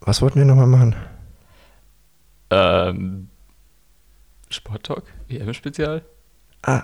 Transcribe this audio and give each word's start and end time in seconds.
Was 0.00 0.22
wollten 0.22 0.38
wir 0.38 0.46
nochmal 0.46 0.66
machen? 0.66 0.96
Ähm, 2.50 3.28
Sport 4.48 4.84
Talk, 4.84 5.04
EM-Spezial. 5.28 6.02
Ah. 6.62 6.82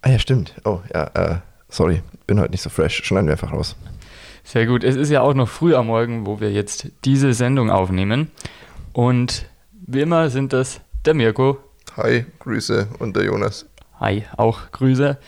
Ah 0.00 0.10
ja, 0.10 0.18
stimmt. 0.18 0.54
Oh, 0.64 0.80
ja, 0.92 1.04
äh, 1.14 1.36
sorry, 1.68 2.02
bin 2.26 2.40
heute 2.40 2.50
nicht 2.50 2.62
so 2.62 2.70
fresh. 2.70 3.04
Schneiden 3.04 3.26
wir 3.26 3.32
einfach 3.32 3.52
raus. 3.52 3.76
Sehr 4.42 4.66
gut. 4.66 4.82
Es 4.82 4.96
ist 4.96 5.10
ja 5.10 5.20
auch 5.20 5.34
noch 5.34 5.48
früh 5.48 5.74
am 5.74 5.86
Morgen, 5.86 6.26
wo 6.26 6.40
wir 6.40 6.50
jetzt 6.50 6.88
diese 7.04 7.32
Sendung 7.34 7.70
aufnehmen. 7.70 8.30
Und 8.92 9.46
wie 9.86 10.00
immer 10.00 10.30
sind 10.30 10.52
das 10.52 10.80
der 11.04 11.14
Mirko. 11.14 11.58
Hi, 11.96 12.24
Grüße 12.40 12.88
und 12.98 13.14
der 13.14 13.24
Jonas. 13.24 13.66
Hi, 14.00 14.24
auch 14.36 14.72
Grüße. 14.72 15.18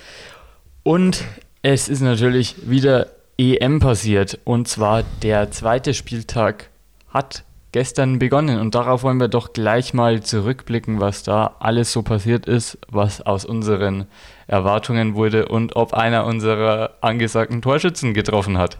Und 0.83 1.25
es 1.63 1.89
ist 1.89 2.01
natürlich 2.01 2.69
wieder 2.69 3.07
EM 3.39 3.81
passiert. 3.81 4.39
Und 4.45 4.69
zwar 4.69 5.03
der 5.23 5.51
zweite 5.51 5.95
Spieltag 5.95 6.71
hat 7.09 7.45
gestern 7.73 8.21
begonnen. 8.21 8.61
Und 8.61 8.75
darauf 8.77 9.03
wollen 9.03 9.19
wir 9.19 9.29
doch 9.29 9.53
gleich 9.53 9.95
mal 9.95 10.23
zurückblicken, 10.23 11.01
was 11.01 11.25
da 11.25 11.57
alles 11.59 11.93
so 11.93 12.03
passiert 12.03 12.47
ist, 12.47 12.79
was 12.89 13.21
aus 13.21 13.45
unseren 13.45 14.07
Erwartungen 14.47 15.17
wurde 15.17 15.49
und 15.49 15.75
ob 15.75 15.93
einer 15.93 16.25
unserer 16.25 16.93
angesagten 17.01 17.63
Torschützen 17.63 18.15
getroffen 18.15 18.59
hat. 18.59 18.79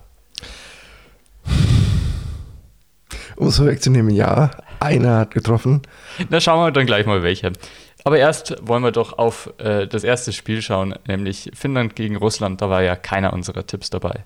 Um 3.37 3.49
es 3.49 3.57
vorwegzunehmen, 3.57 4.15
ja, 4.15 4.53
einer 4.79 5.19
hat 5.19 5.33
getroffen. 5.33 5.83
Da 6.31 6.41
schauen 6.41 6.65
wir 6.65 6.71
dann 6.71 6.87
gleich 6.87 7.05
mal 7.05 7.25
welche. 7.25 7.53
Aber 8.05 8.19
erst 8.19 8.55
wollen 8.61 8.83
wir 8.83 8.93
doch 8.93 9.19
auf 9.19 9.53
äh, 9.59 9.87
das 9.87 10.05
erste 10.05 10.33
Spiel 10.33 10.61
schauen, 10.61 10.95
nämlich 11.09 11.51
Finnland 11.55 11.97
gegen 11.97 12.17
Russland. 12.17 12.61
Da 12.61 12.69
war 12.69 12.83
ja 12.83 12.97
keiner 12.97 13.33
unserer 13.33 13.67
Tipps 13.67 13.89
dabei. 13.89 14.25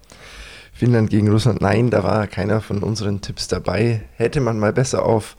Finnland 0.72 1.10
gegen 1.10 1.28
Russland, 1.28 1.60
nein, 1.60 1.90
da 1.90 2.02
war 2.04 2.26
keiner 2.26 2.60
von 2.60 2.82
unseren 2.82 3.20
Tipps 3.20 3.48
dabei. 3.48 4.02
Hätte 4.16 4.40
man 4.40 4.58
mal 4.58 4.72
besser 4.72 5.04
auf 5.04 5.36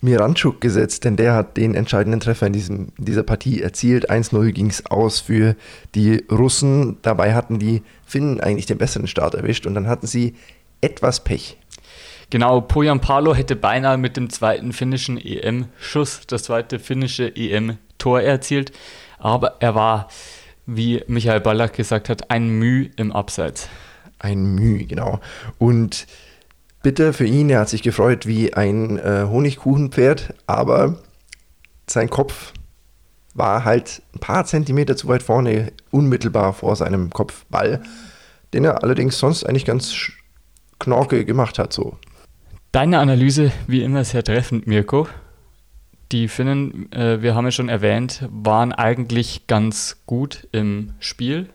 Miranchuk 0.00 0.60
gesetzt, 0.60 1.04
denn 1.04 1.16
der 1.16 1.34
hat 1.34 1.56
den 1.56 1.74
entscheidenden 1.74 2.20
Treffer 2.20 2.46
in, 2.46 2.52
diesem, 2.52 2.92
in 2.98 3.04
dieser 3.06 3.22
Partie 3.22 3.62
erzielt. 3.62 4.10
1-0 4.10 4.52
ging 4.52 4.68
es 4.68 4.86
aus 4.86 5.20
für 5.20 5.56
die 5.94 6.24
Russen. 6.30 6.98
Dabei 7.02 7.34
hatten 7.34 7.58
die 7.58 7.82
Finnen 8.04 8.40
eigentlich 8.40 8.66
den 8.66 8.78
besseren 8.78 9.06
Start 9.06 9.34
erwischt 9.34 9.66
und 9.66 9.74
dann 9.74 9.88
hatten 9.88 10.06
sie 10.06 10.34
etwas 10.80 11.24
Pech. 11.24 11.56
Genau, 12.34 12.60
Pojan 12.60 13.00
Palo 13.00 13.32
hätte 13.32 13.54
beinahe 13.54 13.96
mit 13.96 14.16
dem 14.16 14.28
zweiten 14.28 14.72
finnischen 14.72 15.18
EM-Schuss 15.18 16.22
das 16.26 16.42
zweite 16.42 16.80
finnische 16.80 17.28
EM-Tor 17.32 18.22
erzielt, 18.22 18.72
aber 19.20 19.58
er 19.60 19.76
war, 19.76 20.08
wie 20.66 21.04
Michael 21.06 21.38
Ballack 21.38 21.74
gesagt 21.74 22.08
hat, 22.08 22.32
ein 22.32 22.48
Müh 22.48 22.90
im 22.96 23.12
Abseits. 23.12 23.68
Ein 24.18 24.56
Müh, 24.56 24.84
genau. 24.84 25.20
Und 25.58 26.08
bitte 26.82 27.12
für 27.12 27.24
ihn, 27.24 27.50
er 27.50 27.60
hat 27.60 27.68
sich 27.68 27.82
gefreut 27.84 28.26
wie 28.26 28.52
ein 28.52 28.98
äh, 28.98 29.26
Honigkuchenpferd, 29.30 30.34
aber 30.48 30.98
sein 31.88 32.10
Kopf 32.10 32.52
war 33.34 33.64
halt 33.64 34.02
ein 34.12 34.18
paar 34.18 34.44
Zentimeter 34.44 34.96
zu 34.96 35.06
weit 35.06 35.22
vorne, 35.22 35.72
unmittelbar 35.92 36.52
vor 36.52 36.74
seinem 36.74 37.10
Kopfball, 37.10 37.84
den 38.52 38.64
er 38.64 38.82
allerdings 38.82 39.20
sonst 39.20 39.44
eigentlich 39.44 39.66
ganz 39.66 39.94
knorke 40.80 41.24
gemacht 41.24 41.60
hat. 41.60 41.72
So. 41.72 41.96
Deine 42.74 42.98
Analyse, 42.98 43.52
wie 43.68 43.84
immer, 43.84 44.02
sehr 44.02 44.24
treffend, 44.24 44.66
Mirko. 44.66 45.06
Die 46.10 46.26
Finnen, 46.26 46.90
äh, 46.90 47.22
wir 47.22 47.36
haben 47.36 47.44
ja 47.44 47.52
schon 47.52 47.68
erwähnt, 47.68 48.28
waren 48.32 48.72
eigentlich 48.72 49.46
ganz 49.46 50.02
gut 50.06 50.48
im 50.50 50.92
Spiel, 50.98 51.50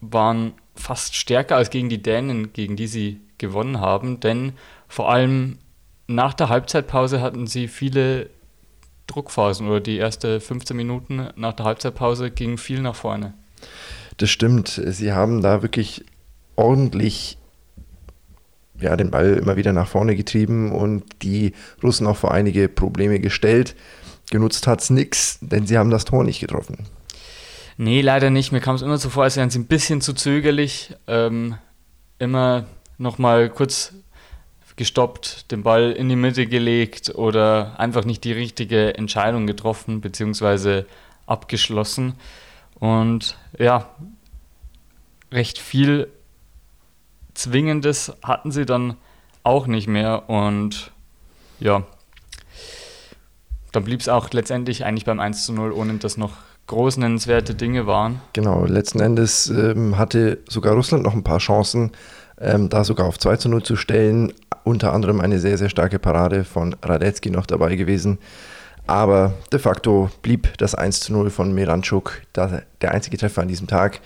waren 0.00 0.52
fast 0.76 1.16
stärker 1.16 1.56
als 1.56 1.70
gegen 1.70 1.88
die 1.88 2.00
Dänen, 2.00 2.52
gegen 2.52 2.76
die 2.76 2.86
sie 2.86 3.20
gewonnen 3.38 3.80
haben, 3.80 4.20
denn 4.20 4.52
vor 4.86 5.10
allem 5.10 5.58
nach 6.06 6.32
der 6.32 6.48
Halbzeitpause 6.48 7.20
hatten 7.20 7.48
sie 7.48 7.66
viele 7.66 8.30
Druckphasen 9.08 9.66
oder 9.66 9.80
die 9.80 9.98
ersten 9.98 10.40
15 10.40 10.76
Minuten 10.76 11.26
nach 11.34 11.54
der 11.54 11.66
Halbzeitpause 11.66 12.30
gingen 12.30 12.56
viel 12.56 12.82
nach 12.82 12.94
vorne. 12.94 13.34
Das 14.18 14.30
stimmt, 14.30 14.68
sie 14.68 15.12
haben 15.12 15.42
da 15.42 15.62
wirklich 15.62 16.04
ordentlich 16.54 17.38
ja, 18.82 18.96
den 18.96 19.10
Ball 19.10 19.34
immer 19.34 19.56
wieder 19.56 19.72
nach 19.72 19.88
vorne 19.88 20.16
getrieben 20.16 20.72
und 20.72 21.04
die 21.22 21.52
Russen 21.82 22.06
auch 22.06 22.16
vor 22.16 22.32
einige 22.32 22.68
Probleme 22.68 23.20
gestellt. 23.20 23.74
Genutzt 24.30 24.66
hat 24.66 24.80
es 24.80 24.90
nichts, 24.90 25.38
denn 25.40 25.66
sie 25.66 25.78
haben 25.78 25.90
das 25.90 26.04
Tor 26.04 26.24
nicht 26.24 26.40
getroffen. 26.40 26.78
Nee, 27.76 28.00
leider 28.00 28.30
nicht. 28.30 28.52
Mir 28.52 28.60
kam 28.60 28.76
es 28.76 28.82
immer 28.82 28.98
so 28.98 29.08
vor, 29.08 29.24
als 29.24 29.36
wären 29.36 29.50
sie 29.50 29.58
ein 29.58 29.66
bisschen 29.66 30.00
zu 30.00 30.12
zögerlich. 30.12 30.94
Ähm, 31.06 31.56
immer 32.18 32.66
nochmal 32.98 33.50
kurz 33.50 33.94
gestoppt, 34.76 35.50
den 35.50 35.62
Ball 35.62 35.92
in 35.92 36.08
die 36.08 36.16
Mitte 36.16 36.46
gelegt 36.46 37.14
oder 37.14 37.78
einfach 37.78 38.04
nicht 38.04 38.24
die 38.24 38.32
richtige 38.32 38.96
Entscheidung 38.96 39.46
getroffen 39.46 40.00
bzw. 40.00 40.84
abgeschlossen. 41.26 42.14
Und 42.78 43.36
ja, 43.58 43.90
recht 45.30 45.58
viel 45.58 46.08
Zwingendes 47.34 48.12
hatten 48.22 48.50
sie 48.50 48.66
dann 48.66 48.96
auch 49.42 49.66
nicht 49.66 49.88
mehr. 49.88 50.28
Und 50.28 50.92
ja, 51.60 51.84
dann 53.72 53.84
blieb 53.84 54.00
es 54.00 54.08
auch 54.08 54.30
letztendlich 54.32 54.84
eigentlich 54.84 55.04
beim 55.04 55.20
1 55.20 55.46
zu 55.46 55.52
0, 55.52 55.72
ohne 55.72 55.94
dass 55.94 56.16
noch 56.16 56.32
groß 56.66 56.98
nennenswerte 56.98 57.54
Dinge 57.54 57.86
waren. 57.86 58.20
Genau, 58.32 58.64
letzten 58.64 59.00
Endes 59.00 59.48
ähm, 59.48 59.98
hatte 59.98 60.38
sogar 60.48 60.74
Russland 60.74 61.02
noch 61.02 61.14
ein 61.14 61.24
paar 61.24 61.38
Chancen, 61.38 61.90
ähm, 62.40 62.68
da 62.68 62.84
sogar 62.84 63.06
auf 63.06 63.18
2 63.18 63.36
zu 63.36 63.48
0 63.48 63.62
zu 63.62 63.76
stellen. 63.76 64.32
Unter 64.64 64.92
anderem 64.92 65.20
eine 65.20 65.40
sehr, 65.40 65.58
sehr 65.58 65.68
starke 65.68 65.98
Parade 65.98 66.44
von 66.44 66.76
Radetzky 66.82 67.30
noch 67.30 67.46
dabei 67.46 67.74
gewesen. 67.74 68.18
Aber 68.86 69.34
de 69.52 69.58
facto 69.58 70.10
blieb 70.22 70.56
das 70.58 70.74
1 70.74 71.00
zu 71.00 71.12
0 71.12 71.30
von 71.30 71.52
Miranchuk 71.52 72.22
der 72.36 72.92
einzige 72.92 73.16
Treffer 73.16 73.42
an 73.42 73.48
diesem 73.48 73.66
Tag. 73.66 74.00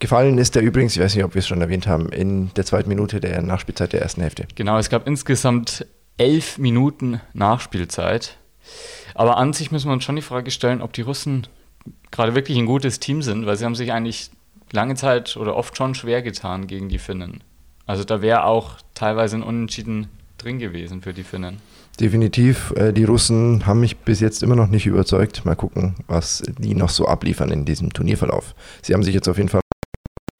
Gefallen 0.00 0.38
ist 0.38 0.54
der 0.54 0.62
übrigens, 0.62 0.94
ich 0.94 1.02
weiß 1.02 1.14
nicht, 1.16 1.24
ob 1.24 1.34
wir 1.34 1.40
es 1.40 1.48
schon 1.48 1.60
erwähnt 1.60 1.86
haben, 1.86 2.08
in 2.10 2.52
der 2.54 2.64
zweiten 2.64 2.88
Minute 2.88 3.20
der 3.20 3.42
Nachspielzeit 3.42 3.92
der 3.92 4.00
ersten 4.00 4.22
Hälfte. 4.22 4.46
Genau, 4.54 4.78
es 4.78 4.90
gab 4.90 5.06
insgesamt 5.06 5.86
elf 6.18 6.58
Minuten 6.58 7.20
Nachspielzeit. 7.32 8.36
Aber 9.14 9.36
an 9.38 9.52
sich 9.52 9.72
müssen 9.72 9.88
wir 9.88 9.92
uns 9.94 10.04
schon 10.04 10.16
die 10.16 10.22
Frage 10.22 10.50
stellen, 10.50 10.82
ob 10.82 10.92
die 10.92 11.02
Russen 11.02 11.46
gerade 12.10 12.34
wirklich 12.34 12.58
ein 12.58 12.66
gutes 12.66 13.00
Team 13.00 13.22
sind, 13.22 13.46
weil 13.46 13.56
sie 13.56 13.64
haben 13.64 13.74
sich 13.74 13.92
eigentlich 13.92 14.30
lange 14.72 14.94
Zeit 14.94 15.36
oder 15.36 15.56
oft 15.56 15.76
schon 15.76 15.94
schwer 15.94 16.22
getan 16.22 16.66
gegen 16.66 16.88
die 16.88 16.98
Finnen. 16.98 17.42
Also 17.86 18.04
da 18.04 18.20
wäre 18.20 18.44
auch 18.44 18.76
teilweise 18.94 19.36
ein 19.36 19.42
Unentschieden 19.42 20.08
drin 20.36 20.58
gewesen 20.58 21.02
für 21.02 21.12
die 21.12 21.24
Finnen. 21.24 21.58
Definitiv. 21.98 22.72
Äh, 22.76 22.92
die 22.92 23.04
Russen 23.04 23.66
haben 23.66 23.80
mich 23.80 23.96
bis 23.96 24.20
jetzt 24.20 24.42
immer 24.42 24.54
noch 24.54 24.68
nicht 24.68 24.86
überzeugt. 24.86 25.44
Mal 25.44 25.56
gucken, 25.56 25.96
was 26.06 26.42
die 26.58 26.74
noch 26.74 26.90
so 26.90 27.06
abliefern 27.06 27.50
in 27.50 27.64
diesem 27.64 27.92
Turnierverlauf. 27.92 28.54
Sie 28.82 28.94
haben 28.94 29.02
sich 29.02 29.14
jetzt 29.14 29.28
auf 29.28 29.36
jeden 29.36 29.48
Fall 29.48 29.60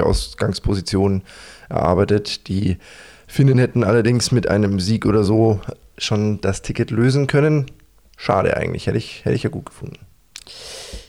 Ausgangsposition 0.08 1.22
erarbeitet. 1.68 2.48
Die 2.48 2.78
Finnen 3.26 3.58
hätten 3.58 3.84
allerdings 3.84 4.32
mit 4.32 4.48
einem 4.48 4.80
Sieg 4.80 5.06
oder 5.06 5.22
so 5.22 5.60
schon 5.98 6.40
das 6.40 6.62
Ticket 6.62 6.90
lösen 6.90 7.26
können. 7.26 7.66
Schade 8.16 8.56
eigentlich, 8.56 8.86
hätte 8.86 8.98
ich, 8.98 9.24
hätte 9.24 9.36
ich 9.36 9.42
ja 9.42 9.50
gut 9.50 9.66
gefunden. 9.66 9.98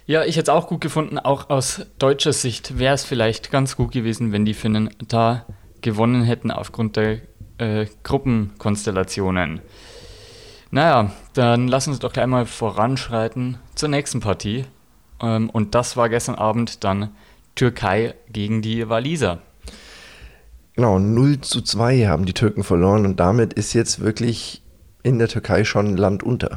Ja, 0.06 0.24
ich 0.24 0.36
hätte 0.38 0.52
es 0.52 0.58
auch 0.58 0.68
gut 0.68 0.82
gefunden. 0.82 1.18
Auch 1.20 1.50
aus 1.50 1.86
deutscher 1.98 2.34
Sicht 2.34 2.78
wäre 2.78 2.96
es 2.96 3.04
vielleicht 3.04 3.52
ganz 3.52 3.76
gut 3.76 3.92
gewesen, 3.92 4.32
wenn 4.32 4.46
die 4.46 4.54
Finnen 4.54 4.90
da 5.08 5.46
gewonnen 5.82 6.24
hätten 6.24 6.52
aufgrund 6.52 6.98
der 6.98 7.20
äh, 7.58 7.86
Gruppenkonstellationen. 8.04 9.62
Naja, 10.72 11.12
dann 11.34 11.68
lassen 11.68 11.94
Sie 11.94 12.00
doch 12.00 12.14
gleich 12.14 12.28
mal 12.28 12.46
voranschreiten 12.46 13.58
zur 13.76 13.90
nächsten 13.90 14.20
Partie. 14.20 14.66
Ähm, 15.22 15.50
und 15.50 15.76
das 15.76 15.98
war 15.98 16.10
gestern 16.10 16.36
Abend 16.36 16.84
dann 16.84 17.10
Türkei 17.60 18.16
gegen 18.32 18.62
die 18.62 18.88
Waliser. 18.88 19.42
Genau, 20.78 20.98
0 20.98 21.42
zu 21.42 21.62
2 21.62 22.08
haben 22.08 22.26
die 22.26 22.34
Türken 22.34 22.64
verloren 22.64 23.06
und 23.06 23.20
damit 23.20 23.52
ist 23.52 23.74
jetzt 23.74 24.00
wirklich 24.00 24.62
in 25.04 25.20
der 25.20 25.28
Türkei 25.28 25.66
schon 25.66 25.98
Land 25.98 26.24
unter. 26.24 26.56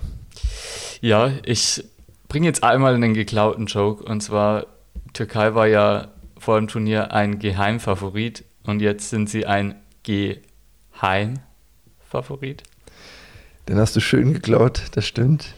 Ja, 1.00 1.32
ich 1.44 1.82
bringe 2.28 2.46
jetzt 2.46 2.62
einmal 2.62 2.94
einen 2.94 3.14
geklauten 3.14 3.66
Joke 3.66 4.04
und 4.04 4.22
zwar 4.22 4.66
Türkei 5.12 5.56
war 5.56 5.66
ja 5.66 6.12
vor 6.38 6.56
dem 6.56 6.69
Turnier 6.69 7.12
ein 7.12 7.40
Geheimfavorit 7.40 8.44
und 8.62 8.81
jetzt 8.81 9.10
sind 9.10 9.28
sie 9.28 9.44
ein 9.44 9.75
Geheimfavorit. 10.04 12.62
Den 13.69 13.78
hast 13.78 13.96
du 13.96 14.00
schön 14.00 14.34
geklaut, 14.34 14.82
das 14.93 15.04
stimmt. 15.04 15.56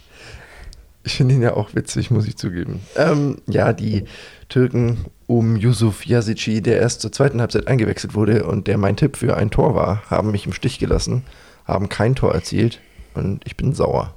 Ich 1.02 1.18
finde 1.18 1.34
ihn 1.34 1.42
ja 1.42 1.52
auch 1.52 1.74
witzig, 1.74 2.10
muss 2.10 2.26
ich 2.26 2.38
zugeben. 2.38 2.80
Ähm, 2.96 3.42
ja, 3.46 3.74
die 3.74 4.04
Türken 4.48 5.04
um 5.26 5.56
Yusuf 5.56 6.06
Yazici, 6.06 6.60
der 6.62 6.78
erst 6.78 7.00
zur 7.00 7.12
zweiten 7.12 7.40
Halbzeit 7.40 7.66
eingewechselt 7.66 8.14
wurde 8.14 8.44
und 8.44 8.66
der 8.66 8.78
mein 8.78 8.96
Tipp 8.96 9.16
für 9.16 9.36
ein 9.36 9.50
Tor 9.50 9.74
war, 9.74 10.02
haben 10.10 10.30
mich 10.30 10.46
im 10.46 10.52
Stich 10.52 10.78
gelassen, 10.78 11.24
haben 11.64 11.88
kein 11.88 12.14
Tor 12.14 12.34
erzielt 12.34 12.80
und 13.14 13.42
ich 13.46 13.56
bin 13.56 13.72
sauer. 13.74 14.14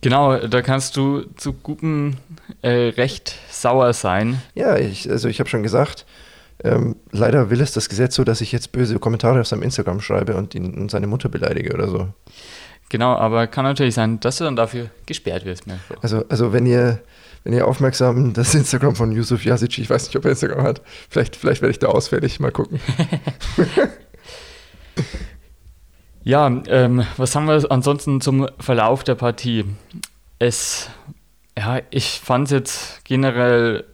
Genau, 0.00 0.38
da 0.38 0.60
kannst 0.60 0.96
du 0.96 1.22
zu 1.36 1.54
gutem 1.54 2.16
äh, 2.62 2.88
Recht 2.88 3.36
sauer 3.50 3.92
sein. 3.94 4.42
Ja, 4.54 4.76
ich, 4.76 5.10
also 5.10 5.28
ich 5.28 5.40
habe 5.40 5.48
schon 5.48 5.62
gesagt, 5.62 6.04
Ähm, 6.62 6.94
leider 7.10 7.50
will 7.50 7.60
es 7.60 7.72
das 7.72 7.88
Gesetz 7.88 8.14
so, 8.14 8.22
dass 8.22 8.40
ich 8.40 8.52
jetzt 8.52 8.70
böse 8.70 8.98
Kommentare 9.00 9.40
auf 9.40 9.46
seinem 9.48 9.64
Instagram 9.64 10.00
schreibe 10.00 10.36
und 10.36 10.54
ihn 10.54 10.72
und 10.74 10.88
seine 10.88 11.08
Mutter 11.08 11.28
beleidige 11.28 11.74
oder 11.74 11.88
so. 11.88 12.08
Genau, 12.90 13.16
aber 13.16 13.48
kann 13.48 13.64
natürlich 13.64 13.94
sein, 13.94 14.20
dass 14.20 14.38
du 14.38 14.44
dann 14.44 14.54
dafür 14.54 14.88
gesperrt 15.04 15.44
wirst. 15.44 15.66
Mirko. 15.66 15.94
Also, 16.00 16.24
also 16.28 16.52
wenn 16.52 16.64
ihr, 16.64 17.00
wenn 17.44 17.52
ihr 17.52 17.66
aufmerksam 17.66 18.32
das 18.34 18.54
Instagram 18.54 18.96
von 18.96 19.12
Yusuf 19.12 19.44
Yasic, 19.44 19.78
ich 19.78 19.88
weiß 19.88 20.06
nicht, 20.06 20.16
ob 20.16 20.24
er 20.24 20.32
Instagram 20.32 20.64
hat, 20.64 20.82
vielleicht, 21.08 21.36
vielleicht 21.36 21.62
werde 21.62 21.70
ich 21.70 21.78
da 21.78 21.88
ausfällig, 21.88 22.40
mal 22.40 22.50
gucken. 22.52 22.80
Ja, 26.26 26.46
ähm, 26.68 27.04
was 27.18 27.36
haben 27.36 27.46
wir 27.46 27.70
ansonsten 27.70 28.22
zum 28.22 28.48
Verlauf 28.58 29.04
der 29.04 29.14
Partie? 29.14 29.66
Es, 30.38 30.88
ja, 31.56 31.80
ich 31.90 32.18
fand 32.18 32.50
jetzt 32.50 33.04
generell, 33.04 33.84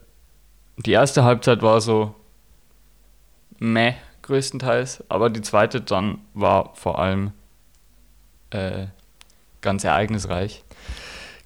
die 0.76 0.92
erste 0.92 1.24
Halbzeit 1.24 1.60
war 1.62 1.80
so 1.80 2.14
meh 3.58 3.94
größtenteils, 4.22 5.02
aber 5.08 5.28
die 5.28 5.42
zweite 5.42 5.80
dann 5.80 6.18
war 6.32 6.72
vor 6.76 7.00
allem 7.00 7.32
äh, 8.50 8.86
ganz 9.60 9.82
ereignisreich. 9.82 10.62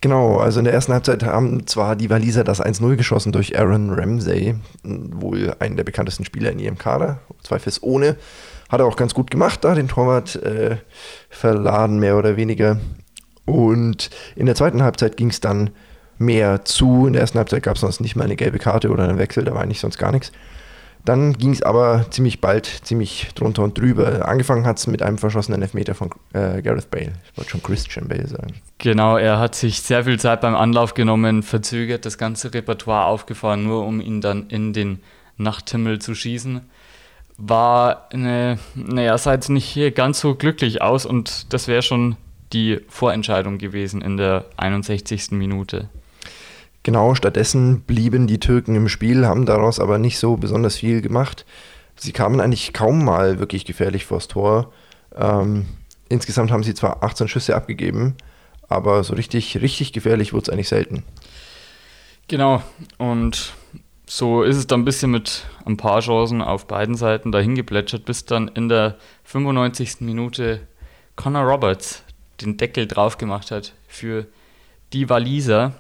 Genau, 0.05 0.37
also 0.37 0.59
in 0.59 0.67
der 0.67 0.75
ersten 0.75 0.93
Halbzeit 0.93 1.23
haben 1.23 1.67
zwar 1.67 1.97
die 1.97 2.11
Waliser 2.11 2.45
das 2.45 2.63
1-0 2.63 2.97
geschossen 2.97 3.33
durch 3.33 3.59
Aaron 3.59 3.89
Ramsey, 3.89 4.55
wohl 4.83 5.57
einen 5.61 5.77
der 5.77 5.85
bekanntesten 5.85 6.27
Spieler 6.27 6.53
in 6.53 6.59
ihrem 6.59 6.77
Kader, 6.77 7.21
zweifelsohne. 7.43 8.17
Hat 8.69 8.81
er 8.81 8.87
auch 8.87 8.97
ganz 8.97 9.15
gut 9.15 9.31
gemacht, 9.31 9.65
da 9.65 9.75
den 9.75 9.89
Torwart 9.89 10.37
äh, 10.37 10.77
verladen, 11.31 12.01
mehr 12.01 12.19
oder 12.19 12.37
weniger. 12.37 12.79
Und 13.47 14.11
in 14.37 14.45
der 14.45 14.55
zweiten 14.55 14.83
Halbzeit 14.83 15.17
ging 15.17 15.31
es 15.31 15.41
dann 15.41 15.71
mehr 16.19 16.67
zu. 16.67 17.07
In 17.07 17.15
der 17.15 17.23
ersten 17.23 17.39
Halbzeit 17.39 17.63
gab 17.63 17.77
es 17.77 17.81
sonst 17.81 18.03
nicht 18.03 18.15
mal 18.15 18.25
eine 18.25 18.37
gelbe 18.37 18.59
Karte 18.59 18.91
oder 18.91 19.05
einen 19.05 19.17
Wechsel, 19.17 19.45
da 19.45 19.55
war 19.55 19.63
eigentlich 19.63 19.81
sonst 19.81 19.97
gar 19.97 20.13
nichts. 20.13 20.33
Dann 21.05 21.35
ging 21.35 21.51
es 21.53 21.63
aber 21.63 22.07
ziemlich 22.11 22.41
bald, 22.41 22.67
ziemlich 22.67 23.29
drunter 23.35 23.63
und 23.63 23.77
drüber. 23.77 24.27
Angefangen 24.27 24.65
hat 24.65 24.79
es 24.79 24.87
mit 24.87 25.03
einem 25.03 25.19
verschossenen 25.19 25.61
Elfmeter 25.61 25.95
von 25.95 26.11
äh, 26.33 26.63
Gareth 26.63 26.91
Bale. 26.91 27.13
Ich 27.31 27.37
wollte 27.37 27.51
schon 27.51 27.63
Christian 27.63 28.09
Bale 28.09 28.27
sagen. 28.27 28.55
Genau, 28.79 29.19
er 29.19 29.39
hat 29.39 29.55
sich 29.55 29.83
sehr 29.83 30.05
viel 30.05 30.19
Zeit 30.19 30.41
beim 30.41 30.55
Anlauf 30.55 30.95
genommen, 30.95 31.43
verzögert 31.43 32.07
das 32.07 32.17
ganze 32.17 32.55
Repertoire 32.55 33.05
aufgefahren, 33.05 33.65
nur 33.65 33.85
um 33.85 34.01
ihn 34.01 34.23
dann 34.23 34.49
in 34.49 34.73
den 34.73 35.01
Nachthimmel 35.37 35.99
zu 35.99 36.15
schießen. 36.15 36.63
War, 37.37 38.09
eine, 38.13 38.59
naja, 38.75 39.19
sah 39.19 39.35
jetzt 39.35 39.51
nicht 39.51 39.67
hier 39.67 39.91
ganz 39.91 40.21
so 40.21 40.35
glücklich 40.35 40.81
aus 40.81 41.05
und 41.05 41.53
das 41.53 41.69
wäre 41.69 41.83
schon 41.83 42.17
die 42.53 42.81
Vorentscheidung 42.89 43.59
gewesen 43.59 44.01
in 44.01 44.17
der 44.17 44.47
61. 44.57 45.33
Minute. 45.33 45.89
Genau, 46.85 47.15
stattdessen 47.15 47.81
blieben 47.81 48.27
die 48.27 48.39
Türken 48.39 48.77
im 48.77 48.89
Spiel, 48.89 49.27
haben 49.27 49.47
daraus 49.47 49.81
aber 49.81 49.99
nicht 49.99 50.19
so 50.19 50.37
besonders 50.37 50.77
viel 50.77 51.01
gemacht. 51.01 51.45
Sie 51.97 52.13
kamen 52.13 52.41
eigentlich 52.41 52.73
kaum 52.73 53.05
mal 53.05 53.39
wirklich 53.39 53.65
gefährlich 53.65 54.05
vors 54.05 54.29
Tor. 54.29 54.71
Ähm, 55.17 55.67
insgesamt 56.09 56.53
haben 56.53 56.63
sie 56.63 56.75
zwar 56.75 57.03
18 57.03 57.27
Schüsse 57.27 57.57
abgegeben, 57.57 58.15
aber 58.69 59.03
so 59.03 59.15
richtig, 59.15 59.61
richtig 59.61 59.93
gefährlich 59.93 60.33
wurde 60.33 60.43
es 60.43 60.49
eigentlich 60.51 60.69
selten. 60.69 61.05
Genau, 62.29 62.63
und 62.99 63.55
so 64.07 64.43
ist 64.43 64.57
es 64.57 64.67
dann 64.67 64.81
ein 64.81 64.85
bisschen 64.85 65.11
mit 65.11 65.47
ein 65.65 65.79
paar 65.79 66.01
Chancen 66.01 66.43
auf 66.43 66.67
beiden 66.67 66.97
Seiten 66.97 67.33
dahin 67.33 67.55
geplätschert, 67.55 68.05
bis 68.05 68.27
dann 68.27 68.49
in 68.49 68.69
der 68.69 68.97
95. 69.25 70.01
Minute 70.01 70.61
Connor 71.17 71.45
Roberts 71.45 72.03
den 72.43 72.57
Deckel 72.57 72.87
drauf 72.87 73.17
gemacht 73.17 73.51
hat 73.51 73.73
für 73.89 74.27
die 74.93 75.09
Waliser. 75.09 75.73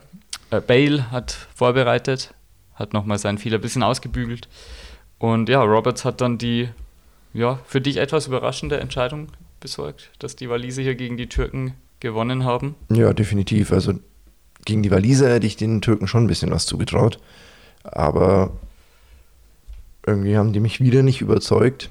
Äh, 0.54 0.60
Bale 0.60 1.10
hat 1.10 1.32
vorbereitet, 1.54 2.34
hat 2.74 2.92
nochmal 2.92 3.18
seinen 3.18 3.38
Fehler 3.38 3.58
ein 3.58 3.62
bisschen 3.62 3.82
ausgebügelt. 3.82 4.48
Und 5.18 5.48
ja, 5.48 5.62
Roberts 5.62 6.04
hat 6.04 6.20
dann 6.20 6.38
die, 6.38 6.68
ja, 7.32 7.58
für 7.66 7.80
dich 7.80 7.96
etwas 7.98 8.26
überraschende 8.26 8.78
Entscheidung 8.78 9.28
besorgt, 9.60 10.10
dass 10.18 10.36
die 10.36 10.50
Waliser 10.50 10.82
hier 10.82 10.94
gegen 10.94 11.16
die 11.16 11.28
Türken 11.28 11.74
gewonnen 12.00 12.44
haben. 12.44 12.74
Ja, 12.90 13.12
definitiv. 13.12 13.72
Also 13.72 13.94
gegen 14.64 14.82
die 14.82 14.90
Waliser 14.90 15.30
hätte 15.30 15.46
ich 15.46 15.56
den 15.56 15.80
Türken 15.80 16.06
schon 16.06 16.24
ein 16.24 16.28
bisschen 16.28 16.50
was 16.50 16.66
zugetraut. 16.66 17.18
Aber 17.82 18.50
irgendwie 20.06 20.36
haben 20.36 20.52
die 20.52 20.60
mich 20.60 20.80
wieder 20.80 21.02
nicht 21.02 21.20
überzeugt. 21.20 21.90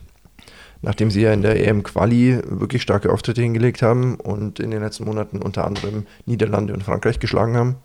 Nachdem 0.82 1.10
sie 1.10 1.22
ja 1.22 1.32
in 1.32 1.42
der 1.42 1.66
EM-Quali 1.66 2.42
wirklich 2.46 2.82
starke 2.82 3.12
Auftritte 3.12 3.42
hingelegt 3.42 3.82
haben 3.82 4.16
und 4.16 4.60
in 4.60 4.70
den 4.70 4.82
letzten 4.82 5.06
Monaten 5.06 5.42
unter 5.42 5.66
anderem 5.66 6.06
Niederlande 6.26 6.74
und 6.74 6.84
Frankreich 6.84 7.20
geschlagen 7.20 7.56
haben. 7.56 7.78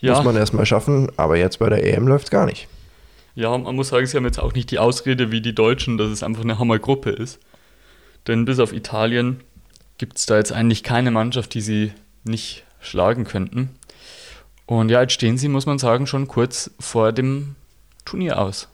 Ja. 0.00 0.14
Muss 0.14 0.24
man 0.24 0.36
erstmal 0.36 0.66
schaffen, 0.66 1.10
aber 1.16 1.36
jetzt 1.36 1.58
bei 1.58 1.68
der 1.68 1.84
EM 1.84 2.06
läuft 2.06 2.26
es 2.26 2.30
gar 2.30 2.46
nicht. 2.46 2.68
Ja, 3.34 3.56
man 3.56 3.76
muss 3.76 3.88
sagen, 3.88 4.06
sie 4.06 4.16
haben 4.16 4.24
jetzt 4.24 4.40
auch 4.40 4.54
nicht 4.54 4.70
die 4.70 4.78
Ausrede 4.78 5.30
wie 5.30 5.40
die 5.40 5.54
Deutschen, 5.54 5.98
dass 5.98 6.10
es 6.10 6.22
einfach 6.22 6.42
eine 6.42 6.58
Hammergruppe 6.58 7.10
ist. 7.10 7.38
Denn 8.26 8.44
bis 8.44 8.58
auf 8.58 8.72
Italien 8.72 9.40
gibt 9.98 10.18
es 10.18 10.26
da 10.26 10.36
jetzt 10.36 10.52
eigentlich 10.52 10.82
keine 10.82 11.10
Mannschaft, 11.10 11.54
die 11.54 11.60
sie 11.60 11.92
nicht 12.24 12.64
schlagen 12.80 13.24
könnten. 13.24 13.70
Und 14.66 14.90
ja, 14.90 15.02
jetzt 15.02 15.12
stehen 15.12 15.38
sie, 15.38 15.48
muss 15.48 15.66
man 15.66 15.78
sagen, 15.78 16.06
schon 16.06 16.28
kurz 16.28 16.70
vor 16.80 17.12
dem 17.12 17.54
Turnier 18.04 18.40
aus. 18.40 18.68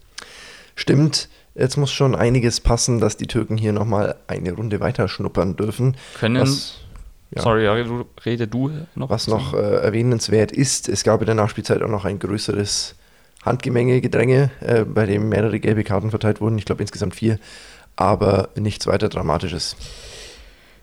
Stimmt, 0.74 1.28
jetzt 1.54 1.76
muss 1.76 1.92
schon 1.92 2.14
einiges 2.14 2.60
passen, 2.60 2.98
dass 2.98 3.16
die 3.16 3.26
Türken 3.26 3.58
hier 3.58 3.72
nochmal 3.72 4.16
eine 4.26 4.52
Runde 4.52 4.80
weiter 4.80 5.08
schnuppern 5.08 5.56
dürfen. 5.56 5.96
Können, 6.18 6.40
was, 6.40 6.78
ja. 7.34 7.42
Sorry, 7.42 7.66
rede 8.24 8.46
du 8.46 8.70
noch. 8.94 9.08
Was 9.08 9.26
noch 9.26 9.54
äh, 9.54 9.56
erwähnenswert 9.56 10.52
ist, 10.52 10.88
es 10.88 11.02
gab 11.02 11.20
in 11.20 11.26
der 11.26 11.34
Nachspielzeit 11.34 11.82
auch 11.82 11.88
noch 11.88 12.04
ein 12.04 12.18
größeres 12.18 12.94
Handgemenge, 13.42 14.00
Gedränge, 14.00 14.50
äh, 14.60 14.84
bei 14.84 15.06
dem 15.06 15.28
mehrere 15.28 15.58
gelbe 15.58 15.82
Karten 15.82 16.10
verteilt 16.10 16.40
wurden. 16.40 16.58
Ich 16.58 16.66
glaube 16.66 16.82
insgesamt 16.82 17.14
vier, 17.14 17.38
aber 17.96 18.50
nichts 18.54 18.86
weiter 18.86 19.08
Dramatisches. 19.08 19.76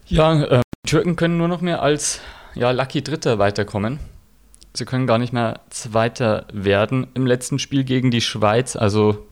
Ja, 0.08 0.42
äh, 0.44 0.62
Türken 0.88 1.16
können 1.16 1.38
nur 1.38 1.48
noch 1.48 1.62
mehr 1.62 1.84
als 1.84 2.20
ja, 2.56 2.72
Lucky 2.72 3.04
Dritter 3.04 3.38
weiterkommen. 3.38 4.00
Sie 4.74 4.86
können 4.86 5.08
gar 5.08 5.20
nicht 5.20 5.34
mehr 5.34 5.62
Zweiter 5.70 6.48
werden. 6.52 7.08
Im 7.14 7.28
letzten 7.28 7.60
Spiel 7.60 7.84
gegen 7.84 8.10
die 8.10 8.22
Schweiz, 8.22 8.76
also 8.76 9.28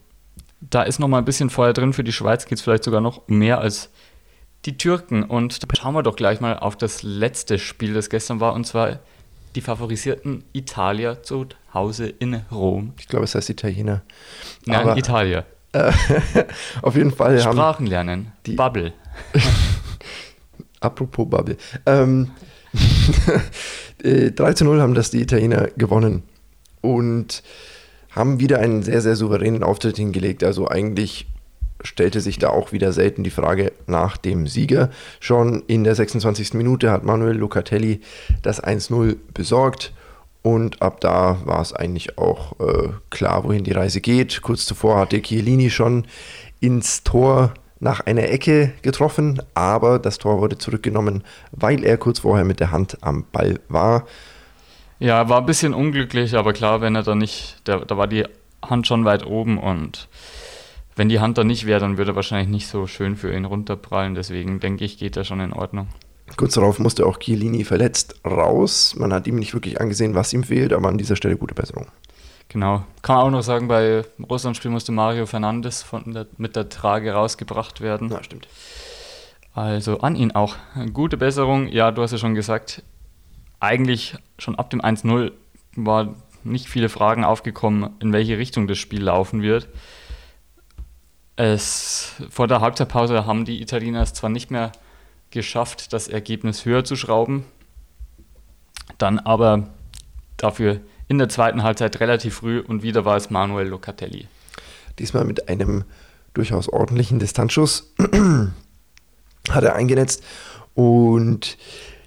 da 0.62 0.84
ist 0.84 1.00
noch 1.00 1.08
mal 1.08 1.20
ein 1.20 1.26
bisschen 1.26 1.50
Feuer 1.50 1.74
drin. 1.74 1.94
Für 1.94 2.04
die 2.04 2.12
Schweiz 2.12 2.46
geht 2.46 2.58
es 2.58 2.64
vielleicht 2.64 2.84
sogar 2.84 3.02
noch 3.02 3.28
mehr 3.28 3.60
als 3.60 3.90
die 4.66 4.78
Türken. 4.78 5.24
Und 5.24 5.64
da 5.64 5.68
schauen 5.76 5.94
wir 5.94 6.04
doch 6.04 6.16
gleich 6.16 6.42
mal 6.42 6.58
auf 6.60 6.76
das 6.76 7.04
letzte 7.04 7.60
Spiel, 7.60 7.94
das 7.94 8.10
gestern 8.10 8.40
war, 8.40 8.54
und 8.54 8.66
zwar 8.66 9.00
die 9.56 9.62
favorisierten 9.62 10.44
Italier 10.54 11.24
zu 11.24 11.48
Hause 11.74 12.08
in 12.08 12.36
Rom. 12.52 12.94
Ich 13.00 13.08
glaube, 13.08 13.26
es 13.26 13.34
heißt 13.34 13.50
Italiener. 13.50 14.04
Nein, 14.66 14.82
Aber, 14.82 14.98
Italier. 14.98 15.46
Äh, 15.72 15.92
auf 16.82 16.96
jeden 16.96 17.12
Fall 17.12 17.40
Sprachen 17.40 17.88
lernen. 17.88 18.32
Die 18.46 18.54
Bubble. 18.54 18.94
Apropos 20.80 21.28
Bubble. 21.28 21.58
Ähm, 21.86 22.32
3 24.04 24.30
äh, 24.50 24.56
zu 24.56 24.66
0 24.66 24.82
haben 24.82 24.94
das 24.94 25.10
die 25.12 25.22
Italiener 25.22 25.70
gewonnen. 25.76 26.24
Und 26.82 27.42
haben 28.12 28.40
wieder 28.40 28.60
einen 28.60 28.84
sehr, 28.84 29.02
sehr 29.02 29.16
souveränen 29.16 29.64
Auftritt 29.64 29.98
hingelegt. 29.98 30.44
Also 30.44 30.68
eigentlich 30.68 31.28
stellte 31.84 32.22
sich 32.22 32.40
da 32.40 32.50
auch 32.50 32.72
wieder 32.72 32.92
selten 32.92 33.24
die 33.24 33.30
Frage 33.30 33.72
nach 33.86 34.18
dem 34.18 34.48
Sieger. 34.48 34.90
Schon 35.20 35.64
in 35.68 35.84
der 35.84 35.96
26. 35.96 36.54
Minute 36.54 36.92
hat 36.92 37.04
Manuel 37.04 37.38
Locatelli 37.38 38.02
das 38.42 38.64
1-0 38.64 39.18
besorgt 39.34 39.94
und 40.42 40.82
ab 40.82 41.02
da 41.02 41.40
war 41.46 41.62
es 41.62 41.74
eigentlich 41.74 42.18
auch 42.18 42.60
äh, 42.60 42.90
klar, 43.10 43.44
wohin 43.44 43.64
die 43.64 43.74
Reise 43.74 44.02
geht. 44.02 44.42
Kurz 44.42 44.66
zuvor 44.66 45.00
hatte 45.00 45.22
Chiellini 45.22 45.70
schon 45.70 46.06
ins 46.60 47.04
Tor 47.04 47.54
nach 47.80 48.00
einer 48.06 48.24
Ecke 48.30 48.72
getroffen, 48.82 49.42
aber 49.54 50.00
das 50.00 50.18
Tor 50.18 50.40
wurde 50.40 50.58
zurückgenommen, 50.58 51.24
weil 51.52 51.84
er 51.84 51.98
kurz 51.98 52.20
vorher 52.20 52.46
mit 52.46 52.60
der 52.60 52.72
Hand 52.72 52.98
am 53.02 53.26
Ball 53.32 53.60
war. 53.68 54.08
Ja, 55.00 55.30
war 55.30 55.42
ein 55.42 55.46
bisschen 55.46 55.74
unglücklich, 55.74 56.36
aber 56.36 56.54
klar, 56.54 56.82
wenn 56.82 56.96
er 56.96 57.04
da 57.04 57.14
nicht, 57.14 57.58
da, 57.66 57.80
da 57.80 57.98
war 57.98 58.08
die 58.08 58.26
Hand 58.66 58.88
schon 58.88 59.06
weit 59.06 59.26
oben 59.26 59.60
und 59.60 60.08
wenn 60.98 61.10
die 61.10 61.20
Hand 61.20 61.38
da 61.38 61.44
nicht 61.44 61.66
wäre, 61.66 61.80
dann 61.80 61.98
würde 61.98 62.12
er 62.12 62.16
wahrscheinlich 62.16 62.50
nicht 62.50 62.68
so 62.68 62.88
schön 62.88 63.16
für 63.16 63.34
ihn 63.34 63.46
runterprallen. 63.46 64.16
Deswegen 64.16 64.60
denke 64.60 64.84
ich, 64.84 64.98
geht 64.98 65.16
er 65.16 65.24
schon 65.24 65.40
in 65.40 65.54
Ordnung. 65.54 65.88
Kurz 66.36 66.56
darauf 66.56 66.80
musste 66.80 67.06
auch 67.06 67.20
Chiellini 67.20 67.64
verletzt 67.64 68.20
raus. 68.26 68.96
Man 68.98 69.14
hat 69.14 69.28
ihm 69.28 69.36
nicht 69.36 69.54
wirklich 69.54 69.80
angesehen, 69.80 70.16
was 70.16 70.34
ihm 70.34 70.44
fehlt, 70.44 70.74
aber 70.74 70.90
an 70.90 70.98
dieser 70.98 71.16
Stelle 71.16 71.38
gute 71.38 71.56
Besserung. 71.56 71.88
Genau. 72.50 72.84
Kann 73.02 73.16
man 73.16 73.26
auch 73.26 73.32
noch 73.32 73.44
sagen, 73.44 73.68
bei 73.68 74.04
Russland-Spiel 74.30 74.72
musste 74.72 74.92
Mario 74.92 75.26
Fernandes 75.26 75.84
von 75.84 76.14
der, 76.14 76.28
mit 76.38 76.56
der 76.56 76.70
Trage 76.70 77.14
rausgebracht 77.14 77.80
werden. 77.80 78.10
Ja, 78.10 78.24
stimmt. 78.24 78.48
Also 79.54 80.00
an 80.00 80.16
ihn 80.16 80.32
auch. 80.32 80.56
Gute 80.94 81.18
Besserung. 81.18 81.68
Ja, 81.68 81.92
du 81.92 82.02
hast 82.02 82.12
ja 82.12 82.18
schon 82.18 82.36
gesagt, 82.36 82.84
eigentlich 83.60 84.16
schon 84.38 84.56
ab 84.56 84.70
dem 84.70 84.82
1-0 84.82 85.32
war 85.76 86.16
nicht 86.44 86.68
viele 86.68 86.90
Fragen 86.90 87.24
aufgekommen, 87.24 87.90
in 88.00 88.14
welche 88.14 88.38
Richtung 88.38 88.68
das 88.68 88.78
Spiel 88.78 89.04
laufen 89.04 89.42
wird. 89.42 89.68
Es, 91.38 92.14
vor 92.30 92.48
der 92.48 92.62
Halbzeitpause 92.62 93.26
haben 93.26 93.46
die 93.46 93.62
Italiener 93.62 94.02
es 94.02 94.14
zwar 94.14 94.30
nicht 94.30 94.52
mehr 94.52 94.72
geschafft, 95.30 95.94
das 95.94 96.08
Ergebnis 96.08 96.66
höher 96.66 96.84
zu 96.84 96.96
schrauben, 96.96 97.46
dann 98.98 99.20
aber 99.20 99.68
dafür 100.38 100.82
in 101.08 101.20
der 101.20 101.30
zweiten 101.30 101.64
Halbzeit 101.64 102.00
relativ 102.00 102.36
früh 102.36 102.60
und 102.60 102.84
wieder 102.84 103.06
war 103.06 103.16
es 103.16 103.30
Manuel 103.30 103.68
Locatelli. 103.68 104.28
Diesmal 105.00 105.26
mit 105.26 105.48
einem 105.48 105.84
durchaus 106.34 106.70
ordentlichen 106.70 107.20
Distanzschuss 107.20 107.94
hat 109.50 109.64
er 109.64 109.76
eingenetzt. 109.76 110.24
Und 110.74 111.58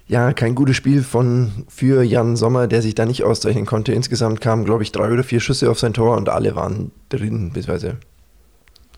ja, 0.07 0.33
kein 0.33 0.55
gutes 0.55 0.75
Spiel 0.75 1.03
von 1.03 1.65
für 1.69 2.03
Jan 2.03 2.35
Sommer, 2.35 2.67
der 2.67 2.81
sich 2.81 2.95
da 2.95 3.05
nicht 3.05 3.23
auszeichnen 3.23 3.65
konnte. 3.65 3.93
Insgesamt 3.93 4.41
kamen, 4.41 4.65
glaube 4.65 4.83
ich, 4.83 4.91
drei 4.91 5.11
oder 5.11 5.23
vier 5.23 5.39
Schüsse 5.39 5.71
auf 5.71 5.79
sein 5.79 5.93
Tor 5.93 6.17
und 6.17 6.27
alle 6.27 6.55
waren 6.55 6.91
drin, 7.09 7.51
beziehungsweise 7.53 7.97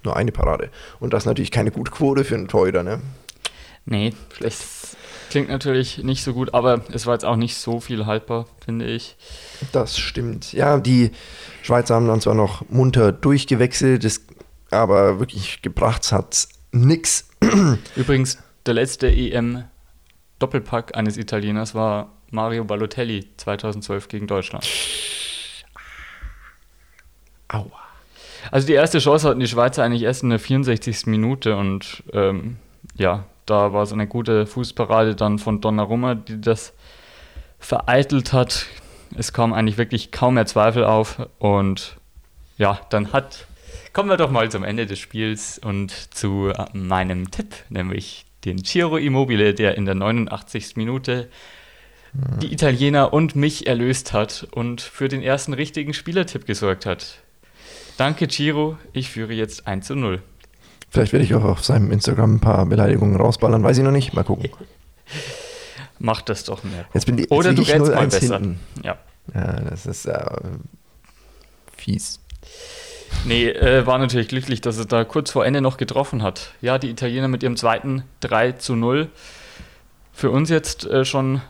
nur 0.05 0.15
eine 0.15 0.31
Parade. 0.31 0.69
Und 0.99 1.13
das 1.13 1.23
ist 1.23 1.27
natürlich 1.27 1.51
keine 1.51 1.71
gute 1.71 1.91
Quote 1.91 2.23
für 2.23 2.35
einen 2.35 2.47
Torhüter, 2.47 2.83
ne? 2.83 3.01
Nee, 3.85 4.13
schlecht. 4.35 4.63
Klingt 5.29 5.49
natürlich 5.49 5.97
nicht 6.03 6.23
so 6.23 6.33
gut, 6.33 6.53
aber 6.53 6.81
es 6.91 7.05
war 7.05 7.13
jetzt 7.15 7.25
auch 7.25 7.35
nicht 7.35 7.57
so 7.57 7.79
viel 7.79 8.05
haltbar, 8.05 8.45
finde 8.63 8.85
ich. 8.85 9.17
Das 9.71 9.97
stimmt. 9.97 10.53
Ja, 10.53 10.79
die 10.79 11.11
Schweizer 11.63 11.95
haben 11.95 12.07
dann 12.07 12.21
zwar 12.21 12.35
noch 12.35 12.69
munter 12.69 13.11
durchgewechselt, 13.11 14.03
das, 14.03 14.21
aber 14.69 15.19
wirklich 15.19 15.61
gebracht 15.61 16.11
hat 16.11 16.47
nix. 16.71 17.29
Übrigens, 17.95 18.37
der 18.65 18.75
letzte 18.75 19.07
EM-Doppelpack 19.07 20.95
eines 20.95 21.17
Italieners 21.17 21.73
war 21.73 22.11
Mario 22.29 22.63
Balotelli 22.63 23.27
2012 23.37 24.07
gegen 24.07 24.27
Deutschland. 24.27 24.67
Aua. 27.47 27.82
Also 28.51 28.67
die 28.67 28.73
erste 28.73 28.99
Chance 28.99 29.27
hatten 29.27 29.39
die 29.39 29.47
Schweizer 29.47 29.83
eigentlich 29.83 30.03
erst 30.03 30.23
in 30.23 30.29
der 30.29 30.39
64. 30.39 31.07
Minute 31.07 31.55
und 31.55 32.03
ähm, 32.13 32.57
ja, 32.95 33.25
da 33.45 33.73
war 33.73 33.85
so 33.85 33.95
eine 33.95 34.07
gute 34.07 34.45
Fußparade 34.45 35.15
dann 35.15 35.39
von 35.39 35.61
Donnarumma, 35.61 36.15
die 36.15 36.39
das 36.39 36.73
vereitelt 37.59 38.33
hat. 38.33 38.65
Es 39.15 39.33
kam 39.33 39.53
eigentlich 39.53 39.77
wirklich 39.77 40.11
kaum 40.11 40.35
mehr 40.35 40.45
Zweifel 40.45 40.83
auf 40.83 41.27
und 41.39 41.97
ja, 42.57 42.79
dann 42.89 43.13
hat 43.13 43.47
kommen 43.93 44.09
wir 44.09 44.17
doch 44.17 44.31
mal 44.31 44.49
zum 44.49 44.63
Ende 44.63 44.85
des 44.87 44.99
Spiels 44.99 45.59
und 45.59 45.91
zu 46.13 46.51
meinem 46.73 47.29
Tipp, 47.31 47.53
nämlich 47.69 48.25
den 48.43 48.63
Ciro 48.63 48.97
Immobile, 48.97 49.53
der 49.53 49.77
in 49.77 49.85
der 49.85 49.95
89. 49.95 50.75
Minute 50.75 51.29
die 52.41 52.53
Italiener 52.53 53.13
und 53.13 53.35
mich 53.35 53.65
erlöst 53.65 54.13
hat 54.13 54.47
und 54.51 54.81
für 54.81 55.07
den 55.07 55.23
ersten 55.23 55.53
richtigen 55.53 55.93
Spielertipp 55.93 56.45
gesorgt 56.45 56.85
hat. 56.85 57.22
Danke, 57.97 58.27
Ciro. 58.27 58.77
Ich 58.91 59.09
führe 59.09 59.33
jetzt 59.33 59.67
1 59.67 59.87
zu 59.87 59.95
0. 59.95 60.21
Vielleicht 60.89 61.13
werde 61.13 61.25
ich 61.25 61.33
auch 61.33 61.43
auf 61.43 61.63
seinem 61.63 61.91
Instagram 61.91 62.35
ein 62.35 62.39
paar 62.39 62.65
Beleidigungen 62.65 63.15
rausballern, 63.15 63.63
weiß 63.63 63.77
ich 63.77 63.83
noch 63.83 63.91
nicht. 63.91 64.13
Mal 64.13 64.23
gucken. 64.23 64.49
Mach 65.99 66.21
das 66.21 66.43
doch 66.43 66.63
mehr. 66.63 66.85
Jetzt 66.93 67.05
bin 67.05 67.17
die, 67.17 67.27
Oder 67.29 67.49
jetzt 67.49 67.57
du 67.57 67.61
lieg 67.61 67.69
ich 67.69 67.75
rätst 67.75 67.91
mal 67.93 68.05
0-1 68.05 68.09
besser. 68.09 68.39
hinten. 68.39 68.59
Ja. 68.83 68.97
Ja, 69.33 69.61
das 69.61 69.85
ist 69.85 70.05
äh, 70.05 70.25
fies. 71.77 72.19
Nee, 73.25 73.47
äh, 73.47 73.85
war 73.85 73.99
natürlich 73.99 74.27
glücklich, 74.27 74.59
dass 74.59 74.77
er 74.77 74.85
da 74.85 75.05
kurz 75.05 75.31
vor 75.31 75.45
Ende 75.45 75.61
noch 75.61 75.77
getroffen 75.77 76.23
hat. 76.23 76.51
Ja, 76.61 76.77
die 76.77 76.89
Italiener 76.89 77.27
mit 77.27 77.41
ihrem 77.41 77.55
zweiten 77.55 78.03
3 78.19 78.53
zu 78.53 78.75
0. 78.75 79.09
Für 80.11 80.29
uns 80.29 80.49
jetzt 80.49 80.85
äh, 80.85 81.05
schon 81.05 81.41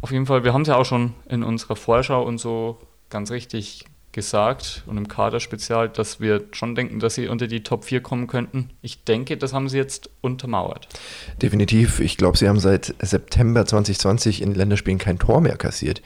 auf 0.00 0.12
jeden 0.12 0.26
Fall, 0.26 0.44
wir 0.44 0.52
haben 0.52 0.62
es 0.62 0.68
ja 0.68 0.76
auch 0.76 0.84
schon 0.84 1.14
in 1.28 1.42
unserer 1.42 1.76
Vorschau 1.76 2.22
und 2.22 2.38
so 2.38 2.78
ganz 3.08 3.30
richtig 3.30 3.86
gesagt 4.14 4.82
und 4.86 4.96
im 4.96 5.08
Kader-Spezial, 5.08 5.90
dass 5.90 6.20
wir 6.20 6.44
schon 6.52 6.74
denken, 6.74 7.00
dass 7.00 7.16
sie 7.16 7.28
unter 7.28 7.46
die 7.46 7.62
Top 7.62 7.84
4 7.84 8.00
kommen 8.00 8.26
könnten. 8.26 8.70
Ich 8.80 9.04
denke, 9.04 9.36
das 9.36 9.52
haben 9.52 9.68
sie 9.68 9.76
jetzt 9.76 10.08
untermauert. 10.22 10.88
Definitiv. 11.42 12.00
Ich 12.00 12.16
glaube, 12.16 12.38
sie 12.38 12.48
haben 12.48 12.60
seit 12.60 12.94
September 13.00 13.66
2020 13.66 14.40
in 14.40 14.54
Länderspielen 14.54 14.98
kein 14.98 15.18
Tor 15.18 15.42
mehr 15.42 15.56
kassiert. 15.56 16.00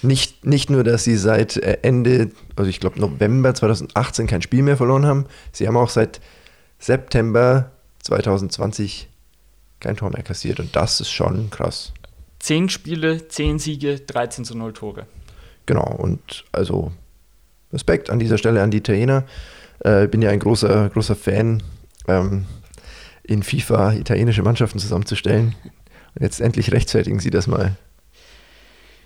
Nicht, 0.00 0.46
nicht 0.46 0.70
nur, 0.70 0.84
dass 0.84 1.04
sie 1.04 1.16
seit 1.16 1.56
äh, 1.56 1.78
Ende, 1.82 2.30
also 2.56 2.70
ich 2.70 2.80
glaube 2.80 3.00
November 3.00 3.52
2018 3.52 4.28
kein 4.28 4.42
Spiel 4.42 4.62
mehr 4.62 4.76
verloren 4.76 5.04
haben, 5.04 5.26
sie 5.52 5.66
haben 5.66 5.76
auch 5.76 5.90
seit 5.90 6.20
September 6.78 7.72
2020 8.04 9.08
kein 9.80 9.96
Tor 9.96 10.10
mehr 10.10 10.22
kassiert 10.22 10.60
und 10.60 10.74
das 10.76 11.00
ist 11.00 11.10
schon 11.10 11.50
krass. 11.50 11.92
10 12.38 12.68
Spiele, 12.68 13.26
10 13.26 13.58
Siege, 13.58 13.98
13 13.98 14.44
zu 14.44 14.56
0 14.56 14.72
Tore. 14.72 15.06
Genau, 15.66 15.96
und 15.98 16.44
also 16.52 16.92
Respekt 17.72 18.10
an 18.10 18.18
dieser 18.18 18.38
Stelle 18.38 18.62
an 18.62 18.70
die 18.70 18.78
Italiener. 18.78 19.24
Äh, 19.80 20.08
bin 20.08 20.22
ja 20.22 20.30
ein 20.30 20.40
großer, 20.40 20.88
großer 20.90 21.16
Fan, 21.16 21.62
ähm, 22.06 22.46
in 23.22 23.42
FIFA 23.42 23.92
italienische 23.92 24.42
Mannschaften 24.42 24.78
zusammenzustellen. 24.78 25.54
Und 26.14 26.22
jetzt 26.22 26.40
endlich 26.40 26.72
rechtfertigen 26.72 27.20
sie 27.20 27.30
das 27.30 27.46
mal. 27.46 27.76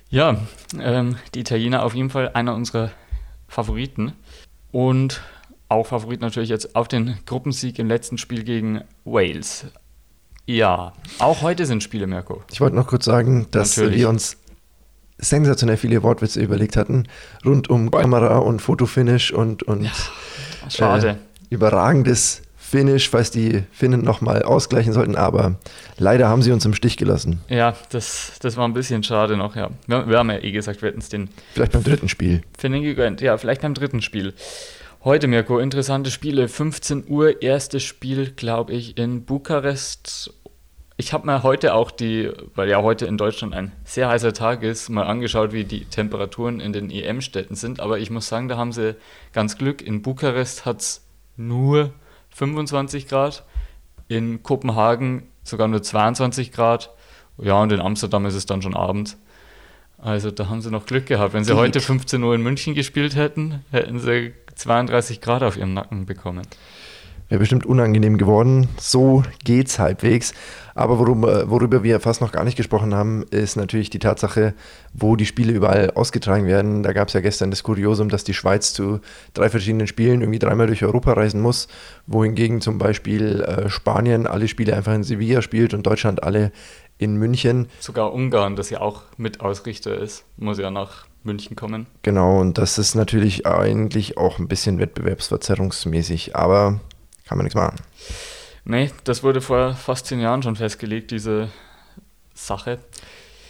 Ja, 0.09 0.37
ähm, 0.79 1.17
die 1.33 1.41
Italiener 1.41 1.83
auf 1.83 1.93
jeden 1.93 2.09
Fall 2.09 2.31
einer 2.33 2.55
unserer 2.55 2.91
Favoriten. 3.47 4.13
Und 4.71 5.21
auch 5.69 5.87
Favorit 5.87 6.21
natürlich 6.21 6.49
jetzt 6.49 6.75
auf 6.75 6.87
den 6.87 7.17
Gruppensieg 7.25 7.79
im 7.79 7.87
letzten 7.87 8.17
Spiel 8.17 8.43
gegen 8.43 8.81
Wales. 9.05 9.65
Ja, 10.45 10.93
auch 11.19 11.41
heute 11.41 11.65
sind 11.65 11.83
Spiele, 11.83 12.05
Mirko. 12.05 12.43
Ich 12.51 12.59
wollte 12.59 12.75
noch 12.75 12.87
kurz 12.87 13.05
sagen, 13.05 13.47
dass 13.51 13.77
Natürlich. 13.77 13.99
wir 13.99 14.09
uns 14.09 14.37
sensationell 15.17 15.77
viele 15.77 16.03
Wortwitze 16.03 16.41
überlegt 16.41 16.77
hatten, 16.77 17.07
rund 17.45 17.69
um 17.69 17.91
Kamera 17.91 18.37
und 18.37 18.61
Fotofinish 18.61 19.31
und, 19.31 19.63
und 19.63 19.89
Schade. 20.69 21.09
äh, 21.09 21.53
überragendes 21.53 22.41
Finish, 22.57 23.09
falls 23.09 23.29
die 23.29 23.63
Finnen 23.71 24.01
nochmal 24.01 24.41
ausgleichen 24.41 24.93
sollten, 24.93 25.15
aber 25.15 25.57
leider 25.99 26.27
haben 26.27 26.41
sie 26.41 26.51
uns 26.51 26.65
im 26.65 26.73
Stich 26.73 26.97
gelassen. 26.97 27.39
Ja, 27.47 27.75
das, 27.91 28.33
das 28.41 28.57
war 28.57 28.67
ein 28.67 28.73
bisschen 28.73 29.03
schade 29.03 29.37
noch, 29.37 29.55
ja. 29.55 29.69
Wir, 29.85 30.09
wir 30.09 30.17
haben 30.17 30.31
ja 30.31 30.39
eh 30.39 30.51
gesagt, 30.51 30.81
wir 30.81 30.89
hätten 30.89 30.99
es 30.99 31.09
den 31.09 31.29
Vielleicht 31.53 31.73
beim 31.73 31.83
dritten 31.83 32.09
Spiel. 32.09 32.41
Finnen 32.57 32.81
gegönnt. 32.81 33.21
Ja, 33.21 33.37
vielleicht 33.37 33.61
beim 33.61 33.75
dritten 33.75 34.01
Spiel. 34.01 34.33
Heute, 35.03 35.27
Mirko, 35.27 35.59
interessante 35.59 36.09
Spiele. 36.09 36.47
15 36.47 37.03
Uhr, 37.09 37.43
erstes 37.43 37.83
Spiel, 37.83 38.31
glaube 38.35 38.73
ich, 38.73 38.97
in 38.97 39.23
Bukarest. 39.23 40.33
Ich 41.03 41.11
habe 41.11 41.25
mir 41.25 41.43
heute 41.43 41.73
auch 41.73 41.91
die, 41.91 42.31
weil 42.55 42.69
ja 42.69 42.81
heute 42.81 43.05
in 43.05 43.17
Deutschland 43.17 43.53
ein 43.53 43.73
sehr 43.83 44.07
heißer 44.07 44.31
Tag 44.31 44.63
ist, 44.63 44.87
mal 44.87 45.03
angeschaut, 45.03 45.51
wie 45.51 45.65
die 45.65 45.83
Temperaturen 45.83 46.61
in 46.61 46.71
den 46.71 46.89
EM-Städten 46.89 47.55
sind. 47.55 47.81
Aber 47.81 47.99
ich 47.99 48.09
muss 48.09 48.29
sagen, 48.29 48.47
da 48.47 48.55
haben 48.55 48.71
sie 48.71 48.95
ganz 49.33 49.57
Glück. 49.57 49.81
In 49.81 50.01
Bukarest 50.01 50.65
hat 50.65 50.79
es 50.79 51.05
nur 51.35 51.91
25 52.29 53.09
Grad, 53.09 53.43
in 54.07 54.43
Kopenhagen 54.43 55.23
sogar 55.43 55.67
nur 55.67 55.83
22 55.83 56.53
Grad. 56.53 56.89
Ja, 57.37 57.61
und 57.61 57.73
in 57.73 57.81
Amsterdam 57.81 58.25
ist 58.25 58.35
es 58.35 58.45
dann 58.45 58.61
schon 58.61 58.73
abends. 58.73 59.17
Also 59.97 60.31
da 60.31 60.47
haben 60.47 60.61
sie 60.61 60.71
noch 60.71 60.85
Glück 60.85 61.07
gehabt. 61.07 61.33
Wenn 61.33 61.43
sie 61.43 61.57
heute 61.57 61.81
15 61.81 62.23
Uhr 62.23 62.33
in 62.33 62.41
München 62.41 62.75
gespielt 62.75 63.17
hätten, 63.17 63.65
hätten 63.71 63.99
sie 63.99 64.31
32 64.55 65.19
Grad 65.19 65.43
auf 65.43 65.57
ihrem 65.57 65.73
Nacken 65.73 66.05
bekommen. 66.05 66.47
Wäre 67.33 67.39
bestimmt 67.39 67.65
unangenehm 67.65 68.19
geworden. 68.19 68.69
So 68.77 69.23
geht's 69.43 69.79
halbwegs. 69.79 70.35
Aber 70.75 70.99
worüber, 70.99 71.49
worüber 71.49 71.81
wir 71.81 71.99
fast 71.99 72.21
noch 72.21 72.31
gar 72.31 72.43
nicht 72.43 72.57
gesprochen 72.57 72.93
haben, 72.93 73.23
ist 73.31 73.55
natürlich 73.55 73.89
die 73.89 73.97
Tatsache, 73.97 74.53
wo 74.93 75.15
die 75.15 75.25
Spiele 75.25 75.51
überall 75.51 75.89
ausgetragen 75.95 76.45
werden. 76.45 76.83
Da 76.83 76.93
gab 76.93 77.07
es 77.07 77.15
ja 77.15 77.21
gestern 77.21 77.49
das 77.49 77.63
Kuriosum, 77.63 78.09
dass 78.09 78.23
die 78.23 78.35
Schweiz 78.35 78.73
zu 78.73 78.99
drei 79.33 79.49
verschiedenen 79.49 79.87
Spielen 79.87 80.21
irgendwie 80.21 80.37
dreimal 80.37 80.67
durch 80.67 80.83
Europa 80.83 81.13
reisen 81.13 81.41
muss, 81.41 81.67
wohingegen 82.05 82.61
zum 82.61 82.77
Beispiel 82.77 83.41
äh, 83.41 83.67
Spanien 83.67 84.27
alle 84.27 84.47
Spiele 84.47 84.75
einfach 84.75 84.93
in 84.93 85.01
Sevilla 85.01 85.41
spielt 85.41 85.73
und 85.73 85.87
Deutschland 85.87 86.21
alle 86.21 86.51
in 86.99 87.15
München. 87.15 87.67
Sogar 87.79 88.13
Ungarn, 88.13 88.55
das 88.55 88.69
ja 88.69 88.79
auch 88.79 89.01
mit 89.17 89.41
Ausrichter 89.41 89.97
ist, 89.97 90.23
muss 90.37 90.59
ja 90.59 90.69
nach 90.69 91.07
München 91.23 91.55
kommen. 91.55 91.87
Genau, 92.03 92.39
und 92.39 92.59
das 92.59 92.77
ist 92.77 92.93
natürlich 92.93 93.47
eigentlich 93.47 94.19
auch 94.19 94.37
ein 94.37 94.47
bisschen 94.47 94.77
wettbewerbsverzerrungsmäßig, 94.77 96.35
aber 96.35 96.79
kann 97.25 97.37
man 97.37 97.45
nichts 97.45 97.55
machen. 97.55 97.77
Nee, 98.65 98.91
das 99.03 99.23
wurde 99.23 99.41
vor 99.41 99.73
fast 99.73 100.05
zehn 100.05 100.19
Jahren 100.19 100.41
schon 100.43 100.55
festgelegt, 100.55 101.11
diese 101.11 101.49
Sache. 102.33 102.79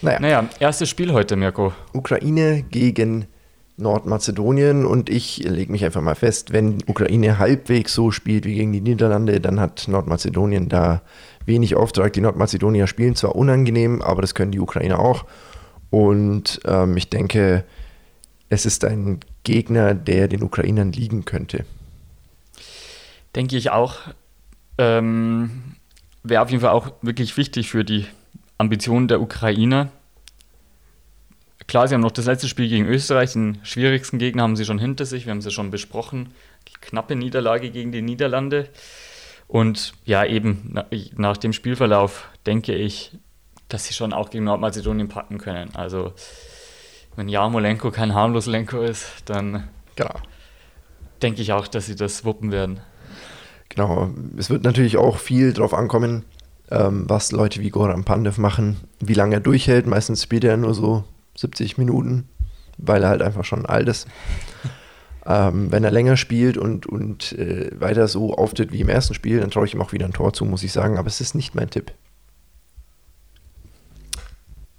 Naja. 0.01 0.19
Naja, 0.19 0.49
erstes 0.59 0.89
Spiel 0.89 1.13
heute, 1.13 1.35
Mirko. 1.35 1.73
Ukraine 1.93 2.63
gegen 2.63 3.27
Nordmazedonien 3.77 4.85
und 4.85 5.09
ich 5.09 5.37
lege 5.37 5.71
mich 5.71 5.83
einfach 5.85 6.01
mal 6.01 6.15
fest, 6.15 6.51
wenn 6.51 6.83
Ukraine 6.87 7.39
halbwegs 7.39 7.93
so 7.93 8.11
spielt 8.11 8.45
wie 8.45 8.55
gegen 8.55 8.71
die 8.71 8.81
Niederlande, 8.81 9.39
dann 9.39 9.59
hat 9.59 9.87
Nordmazedonien 9.87 10.69
da 10.69 11.01
wenig 11.45 11.75
Auftrag. 11.75 12.13
Die 12.13 12.21
Nordmazedonier 12.21 12.87
spielen 12.87 13.15
zwar 13.15 13.35
unangenehm, 13.35 14.01
aber 14.01 14.21
das 14.21 14.35
können 14.35 14.51
die 14.51 14.59
Ukrainer 14.59 14.99
auch. 14.99 15.25
Und 15.89 16.59
ähm, 16.65 16.97
ich 16.97 17.09
denke, 17.09 17.63
es 18.49 18.65
ist 18.65 18.85
ein 18.85 19.19
Gegner, 19.43 19.93
der 19.93 20.27
den 20.27 20.43
Ukrainern 20.43 20.91
liegen 20.91 21.25
könnte. 21.25 21.65
Denke 23.35 23.57
ich 23.57 23.71
auch. 23.71 23.99
Ähm, 24.77 25.75
Wäre 26.23 26.41
auf 26.41 26.49
jeden 26.49 26.61
Fall 26.61 26.71
auch 26.71 26.91
wirklich 27.01 27.35
wichtig 27.37 27.69
für 27.69 27.83
die 27.83 28.05
Ambitionen 28.57 29.07
der 29.07 29.21
Ukrainer. 29.21 29.89
Klar, 31.67 31.87
sie 31.87 31.95
haben 31.95 32.01
noch 32.01 32.11
das 32.11 32.25
letzte 32.25 32.47
Spiel 32.47 32.69
gegen 32.69 32.85
Österreich, 32.85 33.33
den 33.33 33.59
schwierigsten 33.63 34.19
Gegner 34.19 34.43
haben 34.43 34.55
sie 34.55 34.65
schon 34.65 34.79
hinter 34.79 35.05
sich, 35.05 35.25
wir 35.25 35.31
haben 35.31 35.41
sie 35.41 35.51
schon 35.51 35.71
besprochen. 35.71 36.33
Knappe 36.81 37.15
Niederlage 37.15 37.71
gegen 37.71 37.91
die 37.91 38.01
Niederlande. 38.01 38.69
Und 39.47 39.93
ja, 40.05 40.25
eben 40.25 40.69
na, 40.73 40.85
nach 41.15 41.37
dem 41.37 41.53
Spielverlauf 41.53 42.29
denke 42.45 42.73
ich, 42.75 43.11
dass 43.69 43.85
sie 43.85 43.93
schon 43.93 44.13
auch 44.13 44.29
gegen 44.29 44.45
Nordmazedonien 44.45 45.09
packen 45.09 45.37
können. 45.37 45.75
Also, 45.75 46.13
wenn 47.15 47.29
Jarmolenko 47.29 47.91
kein 47.91 48.13
harmlos 48.13 48.45
Lenko 48.45 48.81
ist, 48.81 49.07
dann 49.25 49.67
Genau. 49.95 50.15
denke 51.21 51.41
ich 51.41 51.53
auch, 51.53 51.67
dass 51.67 51.85
sie 51.85 51.95
das 51.95 52.25
wuppen 52.25 52.51
werden. 52.51 52.79
Genau, 53.69 54.11
es 54.37 54.49
wird 54.49 54.63
natürlich 54.63 54.97
auch 54.97 55.17
viel 55.17 55.53
drauf 55.53 55.73
ankommen, 55.73 56.25
ähm, 56.69 57.05
was 57.07 57.31
Leute 57.31 57.61
wie 57.61 57.69
Goran 57.69 58.03
Pandev 58.03 58.37
machen, 58.37 58.77
wie 58.99 59.13
lange 59.13 59.35
er 59.35 59.41
durchhält. 59.41 59.87
Meistens 59.87 60.23
spielt 60.23 60.43
er 60.43 60.57
nur 60.57 60.73
so 60.73 61.03
70 61.35 61.77
Minuten, 61.77 62.27
weil 62.77 63.03
er 63.03 63.09
halt 63.09 63.21
einfach 63.21 63.45
schon 63.45 63.65
alt 63.65 63.87
ist. 63.87 64.07
ähm, 65.25 65.71
wenn 65.71 65.83
er 65.83 65.91
länger 65.91 66.17
spielt 66.17 66.57
und, 66.57 66.85
und 66.85 67.33
äh, 67.33 67.71
weiter 67.79 68.07
so 68.07 68.35
auftritt 68.35 68.71
wie 68.71 68.81
im 68.81 68.89
ersten 68.89 69.13
Spiel, 69.13 69.39
dann 69.39 69.51
traue 69.51 69.65
ich 69.65 69.73
ihm 69.73 69.81
auch 69.81 69.91
wieder 69.91 70.05
ein 70.05 70.13
Tor 70.13 70.33
zu, 70.33 70.45
muss 70.45 70.63
ich 70.63 70.71
sagen. 70.71 70.97
Aber 70.97 71.07
es 71.07 71.21
ist 71.21 71.35
nicht 71.35 71.55
mein 71.55 71.69
Tipp. 71.69 71.93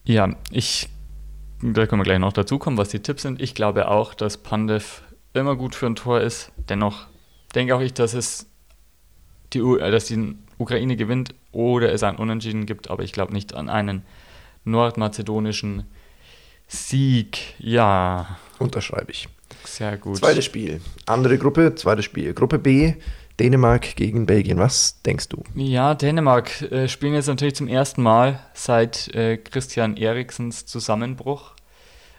Ja, 0.04 0.28
ich, 0.50 0.90
da 1.62 1.86
können 1.86 2.00
wir 2.00 2.04
gleich 2.04 2.18
noch 2.18 2.34
dazu 2.34 2.58
kommen, 2.58 2.76
was 2.76 2.90
die 2.90 3.00
Tipps 3.00 3.22
sind. 3.22 3.40
Ich 3.40 3.54
glaube 3.54 3.88
auch, 3.88 4.12
dass 4.12 4.36
Pandev 4.36 5.02
immer 5.32 5.56
gut 5.56 5.74
für 5.74 5.86
ein 5.86 5.96
Tor 5.96 6.20
ist. 6.20 6.52
Dennoch 6.68 7.06
denke 7.54 7.74
auch 7.74 7.80
ich, 7.80 7.94
dass 7.94 8.12
es 8.12 8.46
die, 9.54 9.60
äh, 9.60 9.90
dass 9.90 10.06
die 10.06 10.36
Ukraine 10.58 10.96
gewinnt 10.96 11.34
oder 11.52 11.92
es 11.92 12.02
ein 12.02 12.16
Unentschieden 12.16 12.66
gibt, 12.66 12.90
aber 12.90 13.02
ich 13.02 13.12
glaube 13.12 13.32
nicht 13.32 13.54
an 13.54 13.68
einen 13.68 14.02
nordmazedonischen 14.64 15.84
Sieg. 16.68 17.38
Ja. 17.58 18.38
Unterschreibe 18.58 19.10
ich. 19.10 19.28
Sehr 19.64 19.96
gut. 19.96 20.18
Zweites 20.18 20.44
Spiel. 20.44 20.80
Andere 21.06 21.38
Gruppe, 21.38 21.74
zweites 21.74 22.04
Spiel. 22.04 22.34
Gruppe 22.34 22.58
B, 22.58 22.94
Dänemark 23.40 23.96
gegen 23.96 24.26
Belgien. 24.26 24.58
Was 24.58 25.02
denkst 25.02 25.28
du? 25.28 25.42
Ja, 25.54 25.94
Dänemark 25.94 26.62
äh, 26.62 26.88
spielen 26.88 27.14
jetzt 27.14 27.26
natürlich 27.26 27.54
zum 27.54 27.68
ersten 27.68 28.02
Mal 28.02 28.40
seit 28.54 29.14
äh, 29.14 29.36
Christian 29.36 29.96
Eriksens 29.96 30.66
Zusammenbruch. 30.66 31.52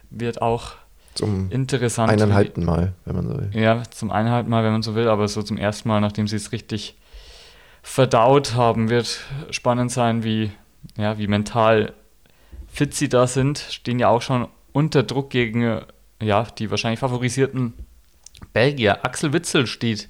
Wird 0.09 0.41
auch 0.41 0.73
zum 1.13 1.49
interessant. 1.51 2.11
Eineinhalbten 2.11 2.65
Mal, 2.65 2.93
wenn 3.05 3.15
man 3.15 3.27
so 3.27 3.37
will. 3.37 3.49
Ja, 3.53 3.83
zum 3.89 4.11
eineinhalbten 4.11 4.51
Mal, 4.51 4.63
wenn 4.63 4.73
man 4.73 4.83
so 4.83 4.95
will, 4.95 5.07
aber 5.07 5.27
so 5.27 5.41
zum 5.41 5.57
ersten 5.57 5.87
Mal, 5.87 6.01
nachdem 6.01 6.27
sie 6.27 6.35
es 6.35 6.51
richtig 6.51 6.97
verdaut 7.85 8.55
haben, 8.55 8.89
wird 8.89 9.19
spannend 9.51 9.91
sein, 9.91 10.23
wie, 10.23 10.51
ja, 10.97 11.19
wie 11.19 11.27
mental 11.27 11.93
fit 12.67 12.95
sie 12.95 13.07
da 13.07 13.27
sind. 13.27 13.59
Stehen 13.59 13.99
ja 13.99 14.09
auch 14.09 14.23
schon 14.23 14.47
unter 14.73 15.03
Druck 15.03 15.29
gegen 15.29 15.81
ja, 16.21 16.47
die 16.57 16.71
wahrscheinlich 16.71 16.99
favorisierten 16.99 17.73
Belgier. 18.53 19.05
Axel 19.05 19.33
Witzel 19.33 19.67
steht 19.67 20.09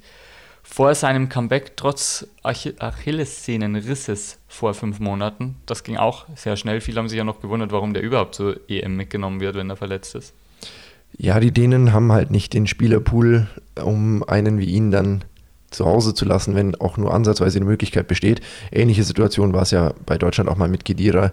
vor 0.63 0.95
seinem 0.95 1.27
Comeback 1.29 1.75
trotz 1.75 2.25
Ach 2.41 2.65
Achillessehnenrisses 2.79 4.39
vor 4.47 4.73
fünf 4.73 4.99
Monaten. 4.99 5.57
Das 5.65 5.83
ging 5.83 5.97
auch 5.97 6.25
sehr 6.33 6.55
schnell. 6.55 6.79
Viele 6.79 6.99
haben 6.99 7.09
sich 7.09 7.17
ja 7.17 7.23
noch 7.25 7.41
gewundert, 7.41 7.71
warum 7.71 7.93
der 7.93 8.01
überhaupt 8.01 8.35
zur 8.35 8.57
EM 8.69 8.95
mitgenommen 8.95 9.41
wird, 9.41 9.55
wenn 9.55 9.69
er 9.69 9.75
verletzt 9.75 10.15
ist. 10.15 10.33
Ja, 11.17 11.39
die 11.39 11.51
Dänen 11.51 11.93
haben 11.93 12.11
halt 12.11 12.31
nicht 12.31 12.53
den 12.53 12.67
Spielerpool, 12.67 13.47
um 13.83 14.23
einen 14.23 14.59
wie 14.59 14.71
ihn 14.71 14.91
dann 14.91 15.25
zu 15.75 15.85
Hause 15.85 16.13
zu 16.13 16.25
lassen, 16.25 16.55
wenn 16.55 16.75
auch 16.75 16.97
nur 16.97 17.13
ansatzweise 17.13 17.59
eine 17.59 17.65
Möglichkeit 17.65 18.07
besteht. 18.07 18.41
Ähnliche 18.71 19.03
Situation 19.03 19.53
war 19.53 19.63
es 19.63 19.71
ja 19.71 19.93
bei 20.05 20.17
Deutschland 20.17 20.49
auch 20.49 20.57
mal 20.57 20.67
mit 20.67 20.85
Kedira, 20.85 21.31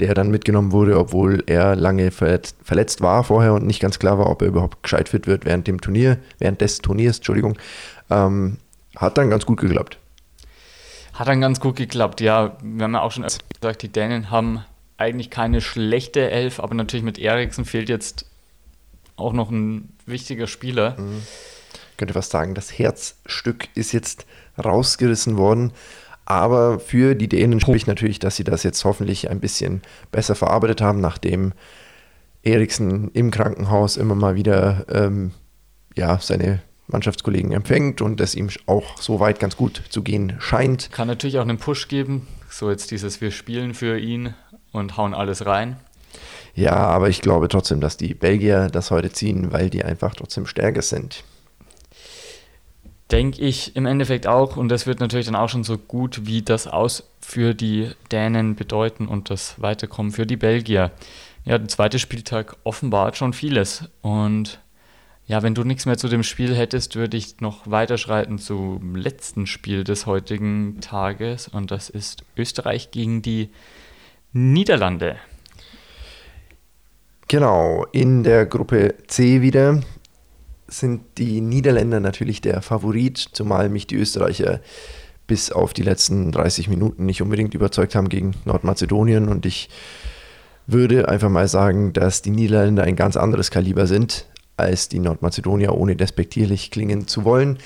der 0.00 0.14
dann 0.14 0.30
mitgenommen 0.30 0.72
wurde, 0.72 0.98
obwohl 0.98 1.42
er 1.46 1.74
lange 1.74 2.10
verletzt 2.10 3.00
war 3.00 3.24
vorher 3.24 3.54
und 3.54 3.66
nicht 3.66 3.80
ganz 3.80 3.98
klar 3.98 4.18
war, 4.18 4.30
ob 4.30 4.42
er 4.42 4.48
überhaupt 4.48 4.82
gescheit 4.82 5.08
fit 5.08 5.26
wird 5.26 5.44
während 5.44 5.66
dem 5.66 5.80
Turnier, 5.80 6.18
während 6.38 6.60
des 6.60 6.78
Turniers, 6.78 7.16
Entschuldigung. 7.16 7.58
Ähm, 8.10 8.58
hat 8.96 9.18
dann 9.18 9.30
ganz 9.30 9.44
gut 9.44 9.60
geklappt. 9.60 9.98
Hat 11.14 11.26
dann 11.26 11.40
ganz 11.40 11.58
gut 11.58 11.76
geklappt, 11.76 12.20
ja. 12.20 12.56
Wir 12.62 12.84
haben 12.84 12.94
ja 12.94 13.00
auch 13.00 13.10
schon 13.10 13.24
gesagt, 13.24 13.82
die 13.82 13.88
Dänen 13.88 14.30
haben 14.30 14.64
eigentlich 14.98 15.30
keine 15.30 15.60
schlechte 15.60 16.30
Elf, 16.30 16.60
aber 16.60 16.74
natürlich 16.74 17.04
mit 17.04 17.18
Eriksen 17.18 17.64
fehlt 17.64 17.88
jetzt 17.88 18.26
auch 19.16 19.32
noch 19.32 19.50
ein 19.50 19.92
wichtiger 20.06 20.46
Spieler. 20.46 20.96
Mhm. 20.98 21.22
Ich 21.98 22.00
könnte 22.00 22.14
fast 22.14 22.30
sagen, 22.30 22.54
das 22.54 22.78
Herzstück 22.78 23.66
ist 23.74 23.90
jetzt 23.90 24.24
rausgerissen 24.56 25.36
worden. 25.36 25.72
Aber 26.26 26.78
für 26.78 27.16
die 27.16 27.28
Dänen 27.28 27.58
spricht 27.58 27.88
natürlich, 27.88 28.20
dass 28.20 28.36
sie 28.36 28.44
das 28.44 28.62
jetzt 28.62 28.84
hoffentlich 28.84 29.30
ein 29.30 29.40
bisschen 29.40 29.82
besser 30.12 30.36
verarbeitet 30.36 30.80
haben, 30.80 31.00
nachdem 31.00 31.54
Eriksen 32.44 33.10
im 33.14 33.32
Krankenhaus 33.32 33.96
immer 33.96 34.14
mal 34.14 34.36
wieder 34.36 34.86
ähm, 34.88 35.32
ja, 35.96 36.20
seine 36.20 36.62
Mannschaftskollegen 36.86 37.50
empfängt 37.50 38.00
und 38.00 38.20
es 38.20 38.36
ihm 38.36 38.48
auch 38.66 38.98
so 38.98 39.18
weit 39.18 39.40
ganz 39.40 39.56
gut 39.56 39.82
zu 39.88 40.04
gehen 40.04 40.36
scheint. 40.38 40.92
Kann 40.92 41.08
natürlich 41.08 41.38
auch 41.38 41.42
einen 41.42 41.58
Push 41.58 41.88
geben, 41.88 42.28
so 42.48 42.70
jetzt 42.70 42.92
dieses 42.92 43.20
Wir 43.20 43.32
spielen 43.32 43.74
für 43.74 43.98
ihn 43.98 44.36
und 44.70 44.96
hauen 44.96 45.14
alles 45.14 45.46
rein. 45.46 45.78
Ja, 46.54 46.76
aber 46.76 47.08
ich 47.08 47.22
glaube 47.22 47.48
trotzdem, 47.48 47.80
dass 47.80 47.96
die 47.96 48.14
Belgier 48.14 48.68
das 48.68 48.92
heute 48.92 49.10
ziehen, 49.10 49.50
weil 49.50 49.68
die 49.68 49.84
einfach 49.84 50.14
trotzdem 50.14 50.46
stärker 50.46 50.82
sind. 50.82 51.24
Denke 53.10 53.40
ich 53.40 53.74
im 53.74 53.86
Endeffekt 53.86 54.26
auch 54.26 54.56
und 54.56 54.68
das 54.68 54.86
wird 54.86 55.00
natürlich 55.00 55.26
dann 55.26 55.36
auch 55.36 55.48
schon 55.48 55.64
so 55.64 55.78
gut 55.78 56.26
wie 56.26 56.42
das 56.42 56.66
aus 56.66 57.08
für 57.20 57.54
die 57.54 57.90
Dänen 58.12 58.54
bedeuten 58.54 59.08
und 59.08 59.30
das 59.30 59.60
Weiterkommen 59.60 60.12
für 60.12 60.26
die 60.26 60.36
Belgier. 60.36 60.90
Ja, 61.44 61.56
der 61.56 61.68
zweite 61.68 61.98
Spieltag 61.98 62.56
offenbart 62.64 63.16
schon 63.16 63.32
vieles 63.32 63.84
und 64.02 64.60
ja, 65.28 65.42
wenn 65.42 65.54
du 65.54 65.62
nichts 65.62 65.84
mehr 65.84 65.98
zu 65.98 66.08
dem 66.08 66.22
Spiel 66.22 66.54
hättest, 66.54 66.96
würde 66.96 67.18
ich 67.18 67.42
noch 67.42 67.70
weiterschreiten 67.70 68.38
zum 68.38 68.96
letzten 68.96 69.46
Spiel 69.46 69.84
des 69.84 70.06
heutigen 70.06 70.80
Tages 70.80 71.48
und 71.48 71.70
das 71.70 71.90
ist 71.90 72.24
Österreich 72.34 72.90
gegen 72.90 73.20
die 73.20 73.50
Niederlande. 74.32 75.16
Genau, 77.28 77.84
in 77.92 78.22
der 78.22 78.46
Gruppe 78.46 78.94
C 79.06 79.42
wieder 79.42 79.82
sind 80.68 81.02
die 81.18 81.40
Niederländer 81.40 82.00
natürlich 82.00 82.40
der 82.40 82.62
Favorit, 82.62 83.18
zumal 83.32 83.68
mich 83.68 83.86
die 83.86 83.96
Österreicher 83.96 84.60
bis 85.26 85.50
auf 85.50 85.74
die 85.74 85.82
letzten 85.82 86.32
30 86.32 86.68
Minuten 86.68 87.04
nicht 87.04 87.22
unbedingt 87.22 87.54
überzeugt 87.54 87.94
haben 87.94 88.08
gegen 88.08 88.34
Nordmazedonien. 88.44 89.28
Und 89.28 89.46
ich 89.46 89.68
würde 90.66 91.08
einfach 91.08 91.28
mal 91.28 91.48
sagen, 91.48 91.92
dass 91.92 92.22
die 92.22 92.30
Niederländer 92.30 92.84
ein 92.84 92.96
ganz 92.96 93.16
anderes 93.16 93.50
Kaliber 93.50 93.86
sind 93.86 94.26
als 94.56 94.88
die 94.88 94.98
Nordmazedonier, 94.98 95.74
ohne 95.74 95.96
despektierlich 95.96 96.70
klingen 96.70 97.06
zu 97.06 97.24
wollen. 97.24 97.58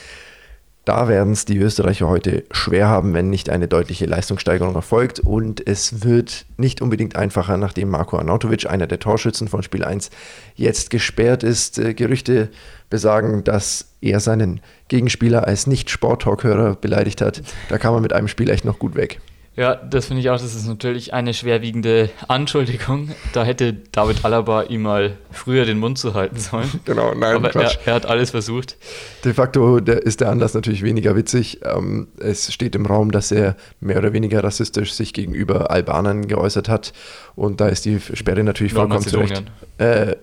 Da 0.85 1.07
werden 1.07 1.33
es 1.33 1.45
die 1.45 1.59
Österreicher 1.59 2.09
heute 2.09 2.43
schwer 2.51 2.89
haben, 2.89 3.15
wenn 3.15 3.31
nicht 3.31 3.51
eine 3.51 3.69
deutliche 3.69 4.05
Leistungssteigerung 4.07 4.75
erfolgt. 4.75 5.21
Und 5.21 5.65
es 5.65 6.05
wird 6.05 6.45
nicht 6.57 6.83
unbedingt 6.83 7.15
einfacher, 7.15 7.57
nachdem 7.57 7.89
Marco 7.89 8.19
Arnautovic, 8.19 8.69
einer 8.69 8.89
der 8.89 8.99
Torschützen 8.99 9.47
von 9.47 9.63
Spiel 9.63 9.85
1, 9.85 10.11
jetzt 10.57 10.91
gesperrt 10.91 11.45
ist. 11.45 11.79
Äh, 11.79 11.95
Gerüchte 11.95 12.49
besagen, 12.91 13.45
dass 13.45 13.93
er 14.01 14.19
seinen 14.19 14.61
Gegenspieler 14.89 15.47
als 15.47 15.69
Nicht-Sport-Talk-Hörer 15.69 16.75
beleidigt 16.75 17.21
hat. 17.21 17.43
Da 17.69 17.79
kam 17.79 17.95
man 17.95 18.03
mit 18.03 18.13
einem 18.13 18.27
Spiel 18.27 18.51
echt 18.51 18.65
noch 18.65 18.81
gut 18.81 18.97
weg. 18.97 19.21
Ja, 19.55 19.75
das 19.75 20.07
finde 20.07 20.23
ich 20.23 20.31
auch, 20.31 20.41
das 20.41 20.55
ist 20.55 20.67
natürlich 20.67 21.13
eine 21.13 21.35
schwerwiegende 21.35 22.09
Anschuldigung. 22.27 23.11
Da 23.35 23.45
hätte 23.45 23.75
David 23.75 24.25
Alaba 24.25 24.63
ihm 24.63 24.83
mal 24.83 25.19
früher 25.31 25.67
den 25.67 25.79
Mund 25.79 25.99
zu 25.99 26.15
halten 26.15 26.39
sollen. 26.39 26.69
Genau, 26.87 27.15
nein, 27.15 27.37
Aber 27.37 27.55
er, 27.55 27.71
er, 27.85 27.95
hat 27.95 28.07
alles 28.07 28.31
versucht. 28.31 28.79
De 29.25 29.35
facto 29.35 29.77
ist 29.77 30.21
der 30.23 30.31
Anlass 30.31 30.55
natürlich 30.55 30.83
weniger 30.83 31.15
witzig. 31.17 31.61
Ähm, 31.65 32.09
es 32.19 32.51
steht 32.51 32.75
im 32.75 32.87
Raum, 32.87 33.11
dass 33.11 33.31
er 33.31 33.57
mehr 33.81 33.99
oder 33.99 34.15
weniger 34.15 34.43
rassistisch 34.43 34.95
sich 34.95 35.13
gegenüber 35.13 35.71
Albanern 35.71 36.29
geäußert 36.29 36.71
hat. 36.71 36.95
Und 37.35 37.61
da 37.61 37.69
ist 37.69 37.85
die 37.85 38.01
Sperre 38.01 38.45
natürlich 38.45 38.73
vollkommen 38.73 39.07
zurecht. 39.07 39.45
Äh, 39.77 40.17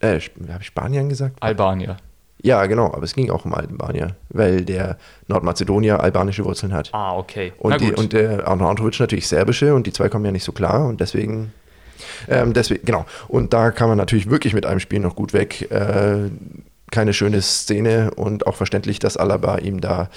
äh, 0.00 0.20
habe 0.20 0.60
ich 0.60 0.66
Spanien 0.66 1.08
gesagt? 1.08 1.42
Albanier. 1.42 1.96
Ja, 2.44 2.66
genau, 2.66 2.92
aber 2.92 3.04
es 3.04 3.14
ging 3.14 3.30
auch 3.30 3.46
um 3.46 3.54
Albanier, 3.54 4.16
weil 4.28 4.66
der 4.66 4.98
Nordmazedonier 5.28 6.00
albanische 6.00 6.44
Wurzeln 6.44 6.74
hat. 6.74 6.90
Ah, 6.92 7.16
okay. 7.16 7.54
Und, 7.56 7.80
die, 7.80 7.90
und 7.92 8.12
der 8.12 8.46
Arnautovic 8.46 9.00
natürlich 9.00 9.26
serbische 9.28 9.74
und 9.74 9.86
die 9.86 9.94
zwei 9.94 10.10
kommen 10.10 10.26
ja 10.26 10.30
nicht 10.30 10.44
so 10.44 10.52
klar 10.52 10.86
und 10.86 11.00
deswegen, 11.00 11.54
ähm, 12.28 12.52
deswegen, 12.52 12.84
genau. 12.84 13.06
Und 13.28 13.54
da 13.54 13.70
kann 13.70 13.88
man 13.88 13.96
natürlich 13.96 14.28
wirklich 14.28 14.52
mit 14.52 14.66
einem 14.66 14.78
Spiel 14.78 15.00
noch 15.00 15.16
gut 15.16 15.32
weg. 15.32 15.70
Äh, 15.70 16.28
keine 16.90 17.14
schöne 17.14 17.40
Szene 17.40 18.10
und 18.14 18.46
auch 18.46 18.56
verständlich, 18.56 18.98
dass 18.98 19.16
Alaba 19.16 19.56
ihm 19.56 19.80
da 19.80 20.10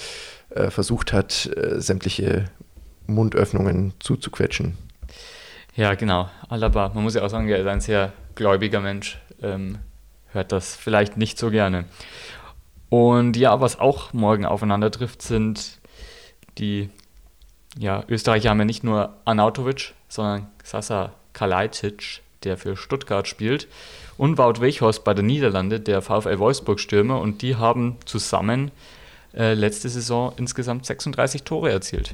äh, 0.50 0.70
versucht 0.70 1.14
hat, 1.14 1.50
äh, 1.56 1.80
sämtliche 1.80 2.50
Mundöffnungen 3.06 3.94
zuzuquetschen. 4.00 4.78
Ja, 5.76 5.96
genau. 5.96 6.30
Alaba, 6.50 6.92
man 6.94 7.04
muss 7.04 7.16
ja 7.16 7.24
auch 7.24 7.30
sagen, 7.30 7.48
er 7.48 7.60
ist 7.60 7.68
ein 7.68 7.80
sehr 7.80 8.12
gläubiger 8.36 8.82
Mensch. 8.82 9.18
Ähm, 9.42 9.78
hört 10.34 10.52
das 10.52 10.76
vielleicht 10.76 11.18
nicht 11.18 11.38
so 11.38 11.50
gerne. 11.50 11.86
Und 12.90 13.36
ja, 13.36 13.60
was 13.60 13.80
auch 13.80 14.14
morgen 14.14 14.46
aufeinander 14.46 14.92
trifft, 14.92 15.22
sind 15.22 15.80
die 16.58 16.90
ja, 17.78 18.04
Österreicher 18.08 18.50
haben 18.50 18.60
ja 18.60 18.66
nicht 18.66 18.84
nur 18.84 19.14
Arnautovic, 19.26 19.94
sondern 20.08 20.48
Sasa 20.64 21.14
Kalajdzic, 21.34 22.22
der 22.44 22.58
für 22.58 22.76
Stuttgart 22.76 23.28
spielt, 23.28 23.68
und 24.18 24.38
Wout 24.38 24.62
Weghorst 24.62 25.04
bei 25.04 25.14
der 25.14 25.24
Niederlande, 25.24 25.80
der 25.80 26.02
VfL 26.02 26.40
Wolfsburg-Stürmer, 26.40 27.20
und 27.20 27.42
die 27.42 27.56
haben 27.56 27.98
zusammen 28.06 28.72
äh, 29.36 29.54
letzte 29.54 29.90
Saison 29.90 30.34
insgesamt 30.38 30.86
36 30.86 31.44
Tore 31.44 31.72
erzielt. 31.72 32.14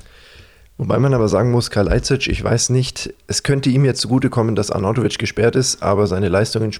Wobei 0.77 0.97
man 0.97 1.13
aber 1.13 1.27
sagen 1.27 1.51
muss, 1.51 1.69
Kalajdzic, 1.69 2.27
ich 2.27 2.43
weiß 2.43 2.69
nicht, 2.69 3.13
es 3.27 3.43
könnte 3.43 3.69
ihm 3.69 3.85
jetzt 3.85 4.01
zugutekommen, 4.01 4.55
dass 4.55 4.71
Arnautovic 4.71 5.19
gesperrt 5.19 5.55
ist, 5.55 5.83
aber 5.83 6.07
seine 6.07 6.29
Leistungen 6.29 6.73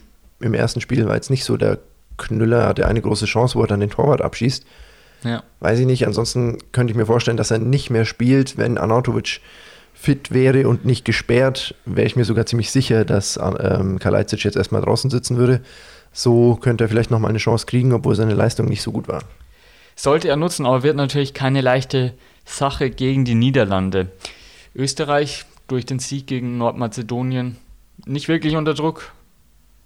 im 0.43 0.53
ersten 0.53 0.82
Spiel 0.82 1.06
war 1.08 1.15
jetzt 1.15 1.29
nicht 1.29 1.43
so 1.43 1.58
der 1.58 1.79
Knüller 2.17 2.67
hatte 2.67 2.88
eine 2.88 3.01
große 3.01 3.25
Chance, 3.25 3.56
wo 3.56 3.62
er 3.62 3.67
dann 3.67 3.79
den 3.79 3.89
Torwart 3.89 4.21
abschießt. 4.21 4.65
Ja. 5.23 5.43
Weiß 5.60 5.79
ich 5.79 5.86
nicht. 5.86 6.06
Ansonsten 6.06 6.58
könnte 6.71 6.91
ich 6.91 6.97
mir 6.97 7.06
vorstellen, 7.06 7.38
dass 7.38 7.51
er 7.51 7.60
nicht 7.60 7.89
mehr 7.89 8.06
spielt, 8.06 8.58
wenn 8.58 8.77
Arnautovic 8.77 9.41
fit 9.93 10.32
wäre 10.32 10.67
und 10.67 10.86
nicht 10.86 11.06
gesperrt, 11.06 11.75
wäre 11.86 12.06
ich 12.08 12.15
mir 12.15 12.25
sogar 12.25 12.45
ziemlich 12.45 12.71
sicher, 12.71 13.06
dass 13.06 13.38
ähm, 13.38 13.99
Kalajdzic 13.99 14.43
jetzt 14.43 14.58
erstmal 14.58 14.82
draußen 14.82 15.10
sitzen 15.10 15.38
würde. 15.38 15.62
So 16.12 16.56
könnte 16.56 16.84
er 16.84 16.89
vielleicht 16.89 17.10
nochmal 17.10 17.29
eine 17.29 17.39
Chance 17.39 17.65
kriegen, 17.65 17.93
obwohl 17.93 18.15
seine 18.15 18.34
Leistung 18.34 18.67
nicht 18.67 18.82
so 18.82 18.91
gut 18.91 19.08
war. 19.08 19.23
Sollte 19.95 20.27
er 20.27 20.36
nutzen, 20.36 20.65
aber 20.65 20.84
wird 20.84 20.97
natürlich 20.97 21.34
keine 21.34 21.62
leichte 21.62 22.13
Sache 22.45 22.89
gegen 22.89 23.25
die 23.25 23.36
Niederlande. 23.36 24.08
Österreich 24.75 25.45
durch 25.67 25.86
den 25.86 25.99
Sieg 25.99 26.27
gegen 26.27 26.58
Nordmazedonien 26.58 27.58
nicht 28.06 28.27
wirklich 28.27 28.56
unter 28.56 28.73
Druck. 28.73 29.13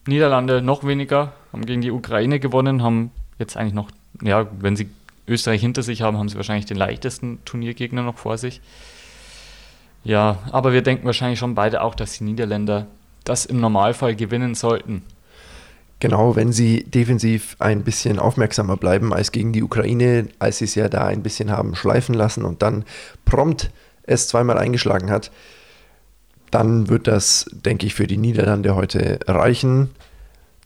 Niederlande 0.08 0.62
noch 0.62 0.86
weniger, 0.86 1.34
haben 1.52 1.66
gegen 1.66 1.82
die 1.82 1.92
Ukraine 1.92 2.40
gewonnen, 2.40 2.84
haben 2.84 3.12
jetzt 3.40 3.58
eigentlich 3.58 3.74
noch, 3.74 3.90
ja, 4.22 4.48
wenn 4.60 4.76
sie 4.76 4.90
Österreich 5.28 5.62
hinter 5.62 5.84
sich 5.84 6.02
haben, 6.02 6.18
haben 6.18 6.30
sie 6.30 6.38
wahrscheinlich 6.38 6.66
den 6.66 6.78
leichtesten 6.78 7.40
Turniergegner 7.46 8.02
noch 8.04 8.18
vor 8.18 8.38
sich. 8.38 8.62
Ja, 10.04 10.40
aber 10.52 10.72
wir 10.72 10.82
denken 10.82 11.06
wahrscheinlich 11.06 11.40
schon 11.40 11.56
beide 11.56 11.82
auch, 11.82 11.96
dass 11.96 12.18
die 12.18 12.24
Niederländer 12.24 12.88
das 13.24 13.46
im 13.46 13.60
Normalfall 13.60 14.16
gewinnen 14.16 14.56
sollten. 14.56 15.04
Genau, 16.00 16.36
wenn 16.36 16.52
sie 16.52 16.84
defensiv 16.84 17.56
ein 17.60 17.84
bisschen 17.84 18.20
aufmerksamer 18.20 18.78
bleiben 18.78 19.14
als 19.14 19.32
gegen 19.32 19.52
die 19.52 19.64
Ukraine, 19.64 20.30
als 20.38 20.60
sie 20.60 20.66
es 20.66 20.76
ja 20.76 20.90
da 20.90 21.08
ein 21.08 21.24
bisschen 21.24 21.52
haben 21.52 21.76
schleifen 21.76 22.14
lassen 22.14 22.46
und 22.46 22.62
dann 22.62 22.86
prompt 23.26 23.72
es 24.04 24.28
zweimal 24.28 24.58
eingeschlagen 24.60 25.10
hat, 25.10 25.32
dann 26.52 26.90
wird 26.90 27.08
das, 27.08 27.46
denke 27.52 27.86
ich, 27.86 27.94
für 27.94 28.08
die 28.08 28.18
Niederlande 28.18 28.76
heute 28.76 29.20
reichen. 29.28 29.90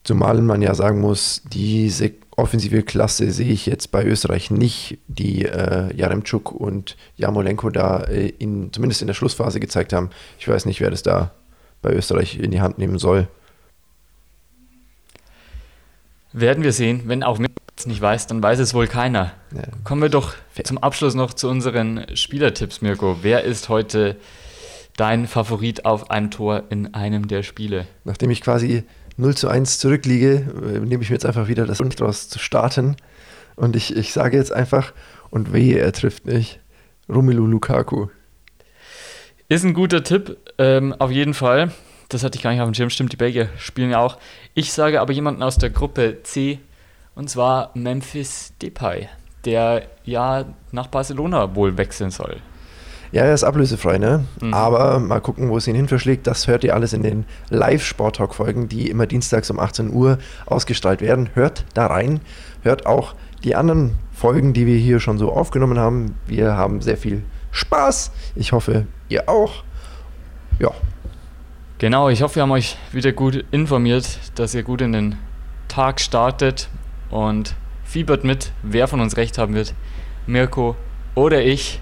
Zumal 0.03 0.41
man 0.41 0.61
ja 0.61 0.73
sagen 0.73 0.99
muss, 0.99 1.41
diese 1.51 2.11
offensive 2.35 2.81
Klasse 2.83 3.31
sehe 3.31 3.51
ich 3.51 3.65
jetzt 3.65 3.91
bei 3.91 4.03
Österreich 4.03 4.49
nicht, 4.51 4.97
die 5.07 5.45
äh, 5.45 5.95
Jaremczuk 5.95 6.51
und 6.51 6.97
Jamolenko 7.17 7.69
da 7.69 8.01
äh, 8.03 8.29
in, 8.29 8.73
zumindest 8.73 9.01
in 9.01 9.07
der 9.07 9.13
Schlussphase 9.13 9.59
gezeigt 9.59 9.93
haben. 9.93 10.09
Ich 10.39 10.47
weiß 10.47 10.65
nicht, 10.65 10.81
wer 10.81 10.89
das 10.89 11.03
da 11.03 11.31
bei 11.81 11.93
Österreich 11.93 12.39
in 12.39 12.51
die 12.51 12.61
Hand 12.61 12.77
nehmen 12.77 12.97
soll. 12.97 13.27
Werden 16.33 16.63
wir 16.63 16.71
sehen. 16.71 17.03
Wenn 17.05 17.23
auch 17.23 17.37
Mirko 17.37 17.55
es 17.77 17.85
nicht 17.85 18.01
weiß, 18.01 18.27
dann 18.27 18.41
weiß 18.41 18.59
es 18.59 18.73
wohl 18.73 18.87
keiner. 18.87 19.33
Ja. 19.53 19.63
Kommen 19.83 20.01
wir 20.01 20.09
doch 20.09 20.33
zum 20.63 20.77
Abschluss 20.77 21.15
noch 21.15 21.33
zu 21.33 21.49
unseren 21.49 22.05
Spielertipps, 22.15 22.81
Mirko. 22.81 23.17
Wer 23.21 23.43
ist 23.43 23.69
heute 23.69 24.17
dein 25.01 25.25
Favorit 25.25 25.83
auf 25.83 26.11
ein 26.11 26.29
Tor 26.29 26.65
in 26.69 26.93
einem 26.93 27.27
der 27.27 27.41
Spiele? 27.41 27.87
Nachdem 28.03 28.29
ich 28.29 28.39
quasi 28.39 28.83
0 29.17 29.35
zu 29.35 29.47
1 29.47 29.79
zurückliege, 29.79 30.45
äh, 30.63 30.79
nehme 30.79 31.01
ich 31.01 31.09
mir 31.09 31.15
jetzt 31.15 31.25
einfach 31.25 31.47
wieder 31.47 31.65
das 31.65 31.79
Grund 31.79 31.99
daraus 31.99 32.29
zu 32.29 32.37
starten. 32.37 32.97
Und 33.55 33.75
ich, 33.75 33.95
ich 33.95 34.13
sage 34.13 34.37
jetzt 34.37 34.53
einfach, 34.53 34.93
und 35.31 35.53
wehe, 35.53 35.79
er 35.79 35.91
trifft 35.91 36.27
nicht, 36.27 36.59
Romelu 37.09 37.47
Lukaku. 37.47 38.09
Ist 39.49 39.65
ein 39.65 39.73
guter 39.73 40.03
Tipp, 40.03 40.37
ähm, 40.59 40.93
auf 40.99 41.09
jeden 41.09 41.33
Fall. 41.33 41.71
Das 42.09 42.23
hatte 42.23 42.37
ich 42.37 42.43
gar 42.43 42.51
nicht 42.51 42.61
auf 42.61 42.69
dem 42.69 42.75
Schirm, 42.75 42.91
stimmt, 42.91 43.11
die 43.11 43.17
Belgier 43.17 43.49
spielen 43.57 43.89
ja 43.89 43.97
auch. 44.01 44.19
Ich 44.53 44.71
sage 44.71 45.01
aber 45.01 45.13
jemanden 45.13 45.41
aus 45.41 45.57
der 45.57 45.71
Gruppe 45.71 46.19
C, 46.21 46.59
und 47.15 47.27
zwar 47.27 47.71
Memphis 47.73 48.53
Depay, 48.61 49.09
der 49.45 49.87
ja 50.03 50.45
nach 50.71 50.87
Barcelona 50.87 51.55
wohl 51.55 51.75
wechseln 51.79 52.11
soll. 52.11 52.37
Ja, 53.11 53.23
er 53.23 53.33
ist 53.33 53.43
ablösefrei, 53.43 53.97
ne? 53.97 54.25
Mhm. 54.41 54.53
Aber 54.53 54.99
mal 54.99 55.19
gucken, 55.19 55.49
wo 55.49 55.57
es 55.57 55.67
ihn 55.67 55.75
hin 55.75 55.87
verschlägt. 55.87 56.27
Das 56.27 56.47
hört 56.47 56.63
ihr 56.63 56.73
alles 56.73 56.93
in 56.93 57.03
den 57.03 57.25
Live-Sport-Talk-Folgen, 57.49 58.69
die 58.69 58.89
immer 58.89 59.05
dienstags 59.05 59.49
um 59.49 59.59
18 59.59 59.91
Uhr 59.91 60.17
ausgestrahlt 60.45 61.01
werden. 61.01 61.29
Hört 61.33 61.65
da 61.73 61.87
rein. 61.87 62.21
Hört 62.61 62.85
auch 62.85 63.15
die 63.43 63.55
anderen 63.55 63.95
Folgen, 64.13 64.53
die 64.53 64.65
wir 64.65 64.77
hier 64.77 64.99
schon 64.99 65.17
so 65.17 65.31
aufgenommen 65.31 65.77
haben. 65.77 66.15
Wir 66.25 66.55
haben 66.55 66.81
sehr 66.81 66.97
viel 66.97 67.23
Spaß. 67.51 68.11
Ich 68.35 68.53
hoffe, 68.53 68.85
ihr 69.09 69.27
auch. 69.27 69.63
Ja, 70.59 70.71
Genau, 71.81 72.09
ich 72.09 72.21
hoffe, 72.21 72.35
wir 72.35 72.43
haben 72.43 72.51
euch 72.51 72.77
wieder 72.91 73.11
gut 73.11 73.43
informiert, 73.49 74.19
dass 74.35 74.53
ihr 74.53 74.61
gut 74.61 74.81
in 74.81 74.91
den 74.91 75.15
Tag 75.67 75.99
startet 75.99 76.69
und 77.09 77.55
fiebert 77.83 78.23
mit, 78.23 78.51
wer 78.61 78.87
von 78.87 79.01
uns 79.01 79.17
recht 79.17 79.39
haben 79.39 79.55
wird. 79.55 79.73
Mirko 80.27 80.75
oder 81.15 81.41
ich. 81.43 81.81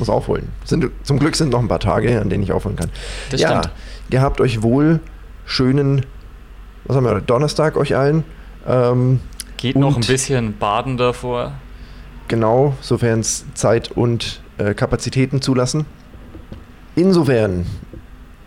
Muss 0.00 0.08
aufholen. 0.08 0.48
Sind, 0.64 0.90
zum 1.04 1.18
Glück 1.18 1.36
sind 1.36 1.50
noch 1.50 1.60
ein 1.60 1.68
paar 1.68 1.78
Tage, 1.78 2.20
an 2.20 2.28
denen 2.28 2.42
ich 2.42 2.52
aufholen 2.52 2.76
kann. 2.76 2.90
Das 3.30 3.40
ja, 3.40 3.48
stimmt. 3.48 3.70
Ihr 4.10 4.22
habt 4.22 4.40
euch 4.40 4.62
wohl 4.62 4.98
schönen, 5.44 6.06
was 6.84 6.96
haben 6.96 7.04
wir, 7.04 7.20
Donnerstag 7.20 7.76
euch 7.76 7.94
allen. 7.94 8.24
Ähm, 8.66 9.20
Geht 9.58 9.76
noch 9.76 9.96
ein 9.96 10.06
bisschen 10.06 10.56
baden 10.58 10.96
davor. 10.96 11.52
Genau, 12.28 12.74
sofern 12.80 13.20
es 13.20 13.44
Zeit 13.54 13.90
und 13.90 14.40
äh, 14.58 14.74
Kapazitäten 14.74 15.42
zulassen. 15.42 15.84
Insofern 16.96 17.66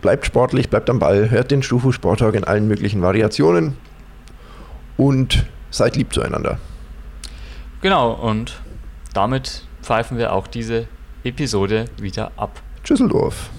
bleibt 0.02 0.26
sportlich, 0.26 0.70
bleibt 0.70 0.90
am 0.90 1.00
Ball, 1.00 1.30
hört 1.30 1.52
den 1.52 1.64
Stufu 1.64 1.92
Sporttag 1.92 2.34
in 2.36 2.44
allen 2.44 2.68
möglichen 2.68 3.02
Variationen 3.02 3.78
und 4.98 5.46
seid 5.70 5.96
lieb 5.96 6.14
zueinander. 6.14 6.58
Genau, 7.82 8.12
und 8.12 8.62
damit 9.14 9.66
pfeifen 9.82 10.18
wir 10.18 10.34
auch 10.34 10.48
diese 10.48 10.88
Episode 11.24 11.86
wieder 11.98 12.32
ab. 12.36 12.62
Tschüsseldorf. 12.84 13.50